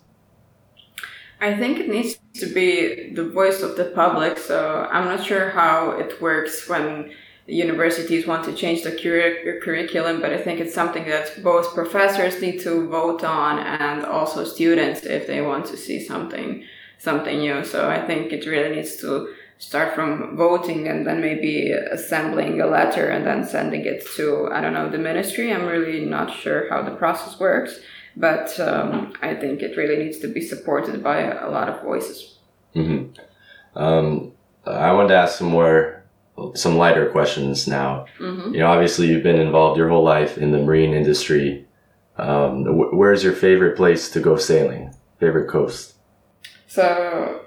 I 1.39 1.55
think 1.55 1.79
it 1.79 1.89
needs 1.89 2.17
to 2.35 2.47
be 2.47 3.11
the 3.13 3.29
voice 3.29 3.61
of 3.61 3.77
the 3.77 3.85
public. 3.85 4.39
So 4.39 4.87
I'm 4.91 5.05
not 5.05 5.23
sure 5.23 5.49
how 5.49 5.91
it 5.91 6.19
works 6.21 6.67
when 6.67 7.11
universities 7.47 8.27
want 8.27 8.43
to 8.45 8.53
change 8.53 8.83
the 8.83 8.91
cur- 8.91 9.59
curriculum, 9.61 10.19
but 10.21 10.33
I 10.33 10.37
think 10.37 10.59
it's 10.59 10.73
something 10.73 11.05
that 11.05 11.41
both 11.41 11.73
professors 11.73 12.41
need 12.41 12.59
to 12.61 12.87
vote 12.87 13.23
on 13.23 13.59
and 13.59 14.05
also 14.05 14.43
students 14.43 15.05
if 15.05 15.27
they 15.27 15.41
want 15.41 15.65
to 15.67 15.77
see 15.77 16.05
something 16.05 16.63
something 16.99 17.39
new. 17.39 17.63
So 17.63 17.89
I 17.89 18.05
think 18.05 18.33
it 18.33 18.45
really 18.47 18.75
needs 18.75 18.97
to 18.97 19.33
start 19.59 19.95
from 19.95 20.35
voting 20.35 20.87
and 20.87 21.05
then 21.05 21.21
maybe 21.21 21.71
assembling 21.71 22.59
a 22.59 22.67
letter 22.67 23.09
and 23.09 23.25
then 23.25 23.45
sending 23.45 23.85
it 23.85 24.05
to 24.15 24.49
I 24.51 24.61
don't 24.61 24.73
know 24.73 24.89
the 24.89 24.97
ministry. 24.97 25.53
I'm 25.53 25.65
really 25.65 26.05
not 26.05 26.33
sure 26.33 26.69
how 26.69 26.81
the 26.81 26.95
process 26.95 27.39
works, 27.39 27.79
but 28.15 28.59
um, 28.59 29.13
I 29.21 29.35
think 29.35 29.61
it 29.61 29.77
really 29.77 30.03
needs 30.03 30.19
to 30.19 30.27
be 30.27 30.41
supported 30.41 31.03
by 31.03 31.21
a 31.21 31.49
lot 31.49 31.69
of 31.69 31.81
voices. 31.81 32.37
Mm-hmm. 32.75 33.79
Um, 33.79 34.33
I 34.65 34.91
wanted 34.91 35.09
to 35.09 35.15
ask 35.15 35.37
some 35.37 35.47
more 35.47 35.96
some 36.53 36.77
lighter 36.77 37.09
questions 37.09 37.67
now. 37.67 38.05
Mm-hmm. 38.19 38.53
You 38.53 38.59
know, 38.59 38.67
obviously 38.67 39.07
you've 39.07 39.23
been 39.23 39.39
involved 39.39 39.77
your 39.77 39.89
whole 39.89 40.03
life 40.03 40.37
in 40.37 40.51
the 40.51 40.59
marine 40.59 40.93
industry. 40.93 41.65
Um, 42.17 42.65
wh- 42.65 42.93
where's 42.93 43.23
your 43.23 43.33
favorite 43.33 43.75
place 43.75 44.09
to 44.11 44.19
go 44.19 44.37
sailing? 44.37 44.93
Favorite 45.19 45.49
coast? 45.49 45.95
So, 46.67 47.41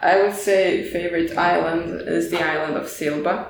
I 0.00 0.22
would 0.22 0.34
say 0.34 0.88
favorite 0.90 1.36
island 1.36 2.08
is 2.08 2.30
the 2.30 2.42
island 2.42 2.76
of 2.76 2.84
Silba. 2.84 3.48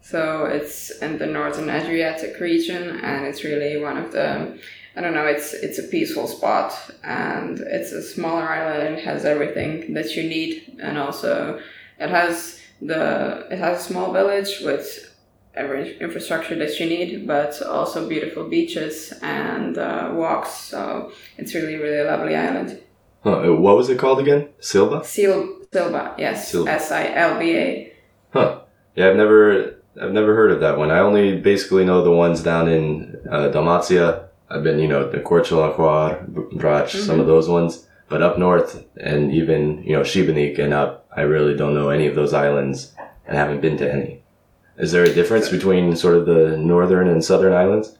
So 0.00 0.46
it's 0.46 0.90
in 1.02 1.18
the 1.18 1.26
northern 1.26 1.68
Adriatic 1.68 2.40
region, 2.40 3.00
and 3.00 3.26
it's 3.26 3.44
really 3.44 3.80
one 3.80 3.96
of 3.96 4.12
the 4.12 4.58
I 4.96 5.00
don't 5.00 5.14
know. 5.14 5.26
It's 5.26 5.54
it's 5.54 5.78
a 5.78 5.82
peaceful 5.82 6.26
spot, 6.26 6.72
and 7.04 7.60
it's 7.60 7.92
a 7.92 8.02
smaller 8.02 8.48
island. 8.48 8.98
It 8.98 9.04
has 9.04 9.24
everything 9.24 9.94
that 9.94 10.16
you 10.16 10.24
need, 10.28 10.78
and 10.80 10.98
also 10.98 11.60
it 11.98 12.10
has 12.10 12.57
the 12.80 13.46
it 13.50 13.58
has 13.58 13.80
a 13.80 13.84
small 13.84 14.12
village 14.12 14.60
with 14.62 15.14
every 15.54 15.98
infrastructure 15.98 16.54
that 16.56 16.78
you 16.78 16.86
need, 16.86 17.26
but 17.26 17.60
also 17.62 18.08
beautiful 18.08 18.48
beaches 18.48 19.12
and 19.22 19.76
uh, 19.78 20.10
walks. 20.14 20.50
So 20.50 21.12
it's 21.36 21.54
really 21.54 21.76
really 21.76 22.04
lovely 22.04 22.36
island. 22.36 22.80
Huh, 23.24 23.40
uh, 23.40 23.52
what 23.54 23.76
was 23.76 23.88
it 23.88 23.98
called 23.98 24.20
again? 24.20 24.48
Silva? 24.60 25.04
Sil- 25.04 25.66
Silva, 25.72 26.14
yes, 26.18 26.50
Silva. 26.50 26.70
S 26.70 26.92
I 26.92 27.12
L 27.14 27.38
B 27.38 27.56
A. 27.56 27.92
Huh. 28.32 28.60
Yeah, 28.94 29.08
I've 29.10 29.16
never 29.16 29.76
I've 30.00 30.12
never 30.12 30.34
heard 30.34 30.52
of 30.52 30.60
that 30.60 30.78
one. 30.78 30.90
I 30.90 31.00
only 31.00 31.40
basically 31.40 31.84
know 31.84 32.02
the 32.02 32.12
ones 32.12 32.42
down 32.42 32.68
in 32.68 33.20
uh, 33.30 33.48
Dalmatia. 33.48 34.28
I've 34.50 34.62
been, 34.62 34.78
you 34.78 34.88
know, 34.88 35.10
the 35.10 35.18
Korčula, 35.18 35.76
Hvar, 35.76 36.26
Brač, 36.54 36.90
some 36.90 37.20
of 37.20 37.26
those 37.26 37.48
ones. 37.48 37.86
But 38.08 38.22
up 38.22 38.38
north 38.38 38.86
and 38.96 39.30
even, 39.34 39.82
you 39.82 39.92
know, 39.92 40.00
Šibenik 40.00 40.58
and 40.58 40.72
up, 40.72 40.97
I 41.14 41.22
really 41.22 41.56
don't 41.56 41.74
know 41.74 41.90
any 41.90 42.06
of 42.06 42.14
those 42.14 42.34
islands 42.34 42.92
and 43.26 43.36
haven't 43.36 43.60
been 43.60 43.76
to 43.78 43.92
any. 43.92 44.22
Is 44.76 44.92
there 44.92 45.04
a 45.04 45.12
difference 45.12 45.48
between 45.48 45.96
sort 45.96 46.14
of 46.14 46.26
the 46.26 46.56
northern 46.56 47.08
and 47.08 47.24
southern 47.24 47.52
islands? 47.52 47.96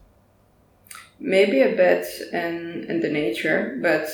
Maybe 1.19 1.63
a 1.63 1.75
bit 1.75 2.07
in 2.33 2.87
in 2.89 3.01
the 3.01 3.09
nature, 3.09 3.79
but 3.83 4.09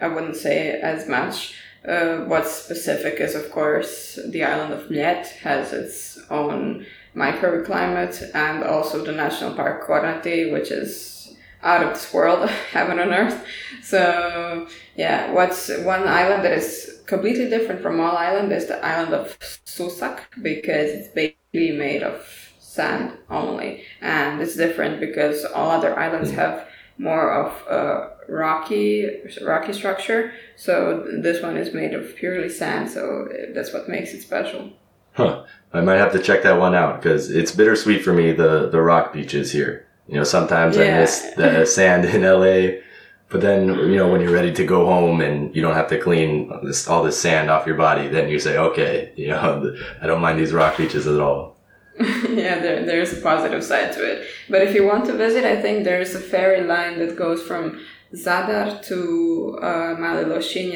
I 0.00 0.08
wouldn't 0.08 0.36
say 0.36 0.80
as 0.80 1.08
much. 1.08 1.54
Uh, 1.86 2.24
what's 2.24 2.50
specific 2.50 3.20
is, 3.20 3.34
of 3.34 3.50
course, 3.50 4.18
the 4.28 4.42
island 4.42 4.72
of 4.72 4.88
Mljet 4.88 5.26
has 5.40 5.72
its 5.72 6.18
own 6.30 6.86
microclimate, 7.14 8.30
and 8.34 8.64
also 8.64 9.04
the 9.04 9.12
national 9.12 9.54
park 9.54 9.86
Kornati, 9.86 10.50
which 10.50 10.70
is 10.70 11.36
out 11.64 11.82
of 11.82 11.94
this 11.94 12.12
world, 12.12 12.48
heaven 12.70 12.98
on 12.98 13.12
earth. 13.12 13.44
So, 13.82 14.68
yeah, 14.96 15.32
what's 15.32 15.68
one 15.78 16.06
island 16.06 16.44
that 16.44 16.52
is 16.52 17.02
completely 17.06 17.48
different 17.48 17.82
from 17.82 18.00
all 18.00 18.16
island 18.16 18.52
is 18.52 18.66
the 18.66 18.84
island 18.84 19.14
of 19.14 19.38
Susak 19.40 20.20
because 20.40 20.90
it's 20.90 21.08
basically 21.08 21.72
made 21.72 22.02
of 22.02 22.26
sand 22.58 23.16
only, 23.30 23.84
and 24.00 24.40
it's 24.40 24.56
different 24.56 25.00
because 25.00 25.44
all 25.44 25.70
other 25.70 25.98
islands 25.98 26.30
hmm. 26.30 26.36
have 26.36 26.68
more 26.96 27.32
of 27.32 27.52
a 27.68 28.10
rocky 28.28 29.20
rocky 29.42 29.72
structure. 29.72 30.32
So 30.56 31.06
this 31.20 31.42
one 31.42 31.56
is 31.56 31.74
made 31.74 31.94
of 31.94 32.14
purely 32.16 32.48
sand, 32.48 32.90
so 32.90 33.28
that's 33.54 33.72
what 33.72 33.88
makes 33.88 34.12
it 34.12 34.22
special. 34.22 34.72
Huh. 35.12 35.44
I 35.72 35.80
might 35.80 35.98
have 35.98 36.12
to 36.12 36.18
check 36.22 36.42
that 36.42 36.58
one 36.58 36.74
out 36.74 37.00
because 37.00 37.30
it's 37.30 37.52
bittersweet 37.52 38.02
for 38.02 38.12
me, 38.12 38.32
the, 38.32 38.68
the 38.68 38.80
rock 38.80 39.12
beaches 39.12 39.52
here. 39.52 39.86
You 40.06 40.16
know, 40.16 40.24
sometimes 40.24 40.76
I 40.76 40.84
miss 41.00 41.20
the 41.36 41.64
sand 41.76 42.04
in 42.04 42.22
LA, 42.22 42.80
but 43.28 43.40
then, 43.40 43.68
you 43.68 43.96
know, 43.96 44.10
when 44.10 44.20
you're 44.20 44.32
ready 44.32 44.52
to 44.52 44.64
go 44.66 44.86
home 44.86 45.20
and 45.20 45.54
you 45.56 45.62
don't 45.62 45.74
have 45.74 45.88
to 45.88 45.98
clean 45.98 46.52
this, 46.62 46.86
all 46.86 47.02
this 47.02 47.18
sand 47.18 47.50
off 47.50 47.66
your 47.66 47.76
body, 47.76 48.08
then 48.08 48.28
you 48.28 48.38
say, 48.38 48.58
okay, 48.58 49.12
you 49.16 49.28
know, 49.28 49.74
I 50.02 50.06
don't 50.06 50.20
mind 50.20 50.38
these 50.38 50.52
rock 50.52 50.76
beaches 50.76 51.06
at 51.06 51.18
all. 51.20 51.53
yeah, 52.28 52.58
there, 52.58 52.84
there's 52.84 53.12
a 53.12 53.20
positive 53.20 53.62
side 53.62 53.92
to 53.92 54.04
it. 54.04 54.26
But 54.48 54.62
if 54.62 54.74
you 54.74 54.86
want 54.86 55.04
to 55.06 55.12
visit, 55.12 55.44
I 55.44 55.60
think 55.60 55.84
there's 55.84 56.14
a 56.14 56.20
ferry 56.20 56.64
line 56.64 56.98
that 56.98 57.16
goes 57.16 57.42
from 57.42 57.80
Zadar 58.14 58.82
to 58.86 59.58
uh, 59.60 59.94
Mali 59.98 60.24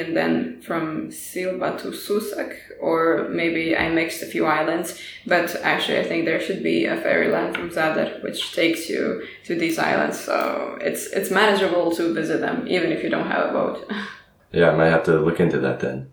and 0.00 0.16
then 0.16 0.60
from 0.62 1.08
Silba 1.08 1.80
to 1.82 1.88
Susak, 1.88 2.54
or 2.80 3.28
maybe 3.30 3.76
I 3.76 3.88
mixed 3.88 4.22
a 4.22 4.26
few 4.26 4.46
islands. 4.46 5.00
But 5.26 5.56
actually, 5.62 5.98
I 5.98 6.04
think 6.04 6.24
there 6.24 6.40
should 6.40 6.62
be 6.62 6.86
a 6.86 6.96
ferry 6.96 7.28
line 7.28 7.54
from 7.54 7.70
Zadar 7.70 8.22
which 8.22 8.54
takes 8.54 8.88
you 8.88 9.24
to 9.44 9.54
these 9.54 9.78
islands. 9.78 10.18
So 10.20 10.78
it's 10.80 11.06
it's 11.08 11.30
manageable 11.30 11.94
to 11.96 12.14
visit 12.14 12.40
them 12.40 12.66
even 12.68 12.92
if 12.92 13.02
you 13.02 13.10
don't 13.10 13.30
have 13.30 13.50
a 13.50 13.52
boat. 13.52 13.90
Yeah, 14.50 14.70
I 14.70 14.76
might 14.76 14.88
have 14.88 15.04
to 15.04 15.20
look 15.20 15.40
into 15.40 15.58
that 15.58 15.80
then. 15.80 16.10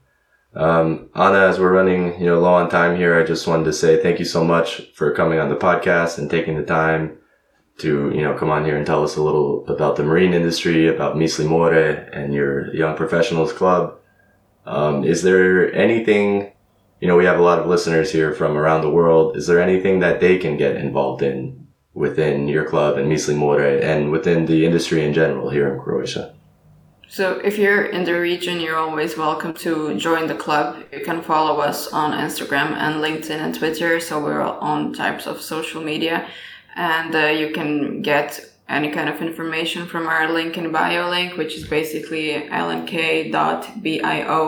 Um, 0.56 1.10
Ana, 1.14 1.48
as 1.50 1.60
we're 1.60 1.74
running, 1.74 2.20
you 2.20 2.28
know, 2.28 2.40
low 2.40 2.54
on 2.54 2.70
time 2.70 2.96
here, 2.96 3.20
I 3.20 3.26
just 3.26 3.46
wanted 3.46 3.66
to 3.66 3.74
say 3.74 4.02
thank 4.02 4.20
you 4.20 4.26
so 4.26 4.44
much 4.44 4.90
for 4.94 5.12
coming 5.12 5.40
on 5.40 5.50
the 5.50 5.56
podcast 5.56 6.18
and 6.18 6.30
taking 6.30 6.56
the 6.56 6.64
time 6.64 7.18
to, 7.80 8.10
you 8.16 8.22
know, 8.22 8.34
come 8.34 8.50
on 8.50 8.64
here 8.64 8.78
and 8.78 8.86
tell 8.86 9.04
us 9.04 9.18
a 9.18 9.22
little 9.22 9.66
about 9.68 9.98
the 9.98 10.04
marine 10.04 10.34
industry, 10.34 10.88
about 10.88 11.18
Misli 11.18 11.46
More 11.46 11.74
and 11.74 12.34
your 12.34 12.74
Young 12.74 12.96
Professionals 12.96 13.52
Club. 13.52 14.00
Um, 14.66 15.04
is 15.04 15.24
there 15.24 15.74
anything, 15.74 16.54
you 17.02 17.08
know, 17.08 17.18
we 17.18 17.26
have 17.26 17.38
a 17.38 17.44
lot 17.44 17.60
of 17.60 17.68
listeners 17.68 18.12
here 18.12 18.34
from 18.34 18.56
around 18.56 18.82
the 18.82 18.90
world. 18.90 19.36
Is 19.36 19.48
there 19.48 19.62
anything 19.62 20.00
that 20.00 20.22
they 20.22 20.38
can 20.38 20.56
get 20.56 20.78
involved 20.78 21.22
in 21.22 21.68
within 21.94 22.48
your 22.48 22.64
club 22.64 22.98
and 22.98 23.12
Misli 23.12 23.36
More 23.36 23.60
and 23.62 24.10
within 24.10 24.46
the 24.46 24.66
industry 24.66 25.04
in 25.04 25.14
general 25.14 25.50
here 25.50 25.74
in 25.74 25.82
Croatia? 25.82 26.34
So 27.08 27.40
if 27.40 27.58
you're 27.58 27.86
in 27.86 28.04
the 28.04 28.20
region, 28.20 28.60
you're 28.60 28.78
always 28.78 29.16
welcome 29.16 29.54
to 29.56 29.96
join 29.96 30.28
the 30.28 30.36
club. 30.36 30.84
You 30.92 31.02
can 31.06 31.22
follow 31.22 31.60
us 31.62 31.88
on 31.94 32.12
Instagram 32.12 32.72
and 32.74 32.96
LinkedIn 32.96 33.40
and 33.40 33.54
Twitter. 33.54 34.00
So 34.00 34.20
we're 34.20 34.42
on 34.42 34.92
types 34.92 35.28
of 35.28 35.40
social 35.42 35.82
media, 35.84 36.28
and 36.76 37.16
uh, 37.16 37.28
you 37.28 37.52
can 37.54 38.02
get 38.02 38.40
any 38.68 38.90
kind 38.90 39.08
of 39.08 39.22
information 39.22 39.86
from 39.86 40.08
our 40.08 40.32
link 40.32 40.58
in 40.58 40.72
bio 40.72 41.08
link, 41.10 41.38
which 41.38 41.56
is 41.56 41.68
basically 41.68 42.32
lnk.bio 42.50 43.38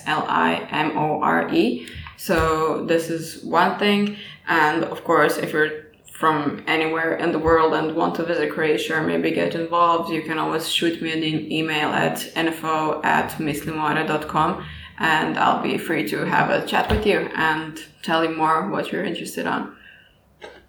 So 2.16 2.86
this 2.86 3.10
is 3.10 3.44
one 3.44 3.78
thing. 3.78 4.16
And 4.48 4.86
of 4.86 5.04
course, 5.04 5.38
if 5.38 5.52
you're 5.54 5.89
from 6.20 6.62
anywhere 6.68 7.16
in 7.16 7.32
the 7.32 7.40
world 7.40 7.74
and 7.74 7.96
want 7.96 8.14
to 8.16 8.26
visit 8.26 8.52
Croatia 8.52 8.98
or 8.98 9.02
maybe 9.02 9.32
get 9.32 9.56
involved, 9.56 10.12
you 10.12 10.22
can 10.22 10.38
always 10.38 10.70
shoot 10.70 11.02
me 11.02 11.14
an 11.14 11.24
email 11.50 11.88
at 11.90 12.30
info 12.36 13.02
at 13.04 13.32
mislimore.com 13.40 14.66
and 14.98 15.38
I'll 15.38 15.64
be 15.64 15.78
free 15.78 16.06
to 16.10 16.26
have 16.26 16.50
a 16.50 16.68
chat 16.68 16.92
with 16.92 17.06
you 17.06 17.20
and 17.36 17.82
tell 18.04 18.26
you 18.26 18.36
more 18.36 18.70
what 18.70 18.92
you're 18.92 19.06
interested 19.06 19.48
on. 19.48 19.78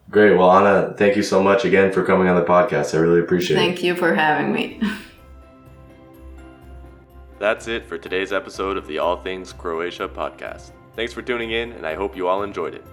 Great. 0.09 0.37
Well, 0.37 0.51
Ana, 0.51 0.95
thank 0.97 1.17
you 1.17 1.25
so 1.25 1.43
much 1.43 1.65
again 1.65 1.93
for 1.93 2.05
coming 2.05 2.29
on 2.29 2.37
the 2.37 2.45
podcast. 2.45 2.95
I 2.95 2.99
really 2.99 3.21
appreciate 3.21 3.57
it. 3.57 3.61
Thank 3.61 3.83
you 3.83 3.97
for 3.97 4.15
having 4.15 4.53
me. 4.53 4.81
That's 7.41 7.67
it 7.67 7.87
for 7.87 7.99
today's 7.99 8.33
episode 8.33 8.77
of 8.77 8.87
the 8.87 8.99
All 8.99 9.17
Things 9.17 9.53
Croatia 9.53 10.09
podcast. 10.09 10.71
Thanks 10.95 11.13
for 11.13 11.23
tuning 11.23 11.51
in, 11.51 11.73
and 11.73 11.85
I 11.85 11.97
hope 11.97 12.17
you 12.17 12.29
all 12.29 12.45
enjoyed 12.45 12.75
it. 12.75 12.85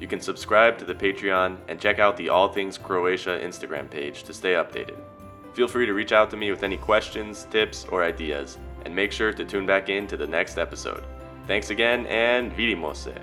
You 0.00 0.06
can 0.06 0.20
subscribe 0.20 0.78
to 0.78 0.84
the 0.84 0.94
Patreon 0.94 1.56
and 1.68 1.80
check 1.80 1.98
out 1.98 2.16
the 2.16 2.28
All 2.28 2.48
Things 2.48 2.78
Croatia 2.78 3.40
Instagram 3.42 3.90
page 3.90 4.22
to 4.24 4.32
stay 4.32 4.52
updated. 4.52 4.98
Feel 5.54 5.68
free 5.68 5.86
to 5.86 5.94
reach 5.94 6.12
out 6.12 6.30
to 6.30 6.36
me 6.36 6.50
with 6.50 6.62
any 6.62 6.76
questions, 6.76 7.46
tips, 7.50 7.84
or 7.90 8.04
ideas, 8.04 8.58
and 8.84 8.94
make 8.94 9.10
sure 9.10 9.32
to 9.32 9.44
tune 9.44 9.66
back 9.66 9.88
in 9.88 10.06
to 10.06 10.16
the 10.16 10.26
next 10.26 10.56
episode. 10.56 11.04
Thanks 11.46 11.70
again, 11.70 12.06
and 12.06 12.52
vidimo 12.52 12.94
se! 12.94 13.14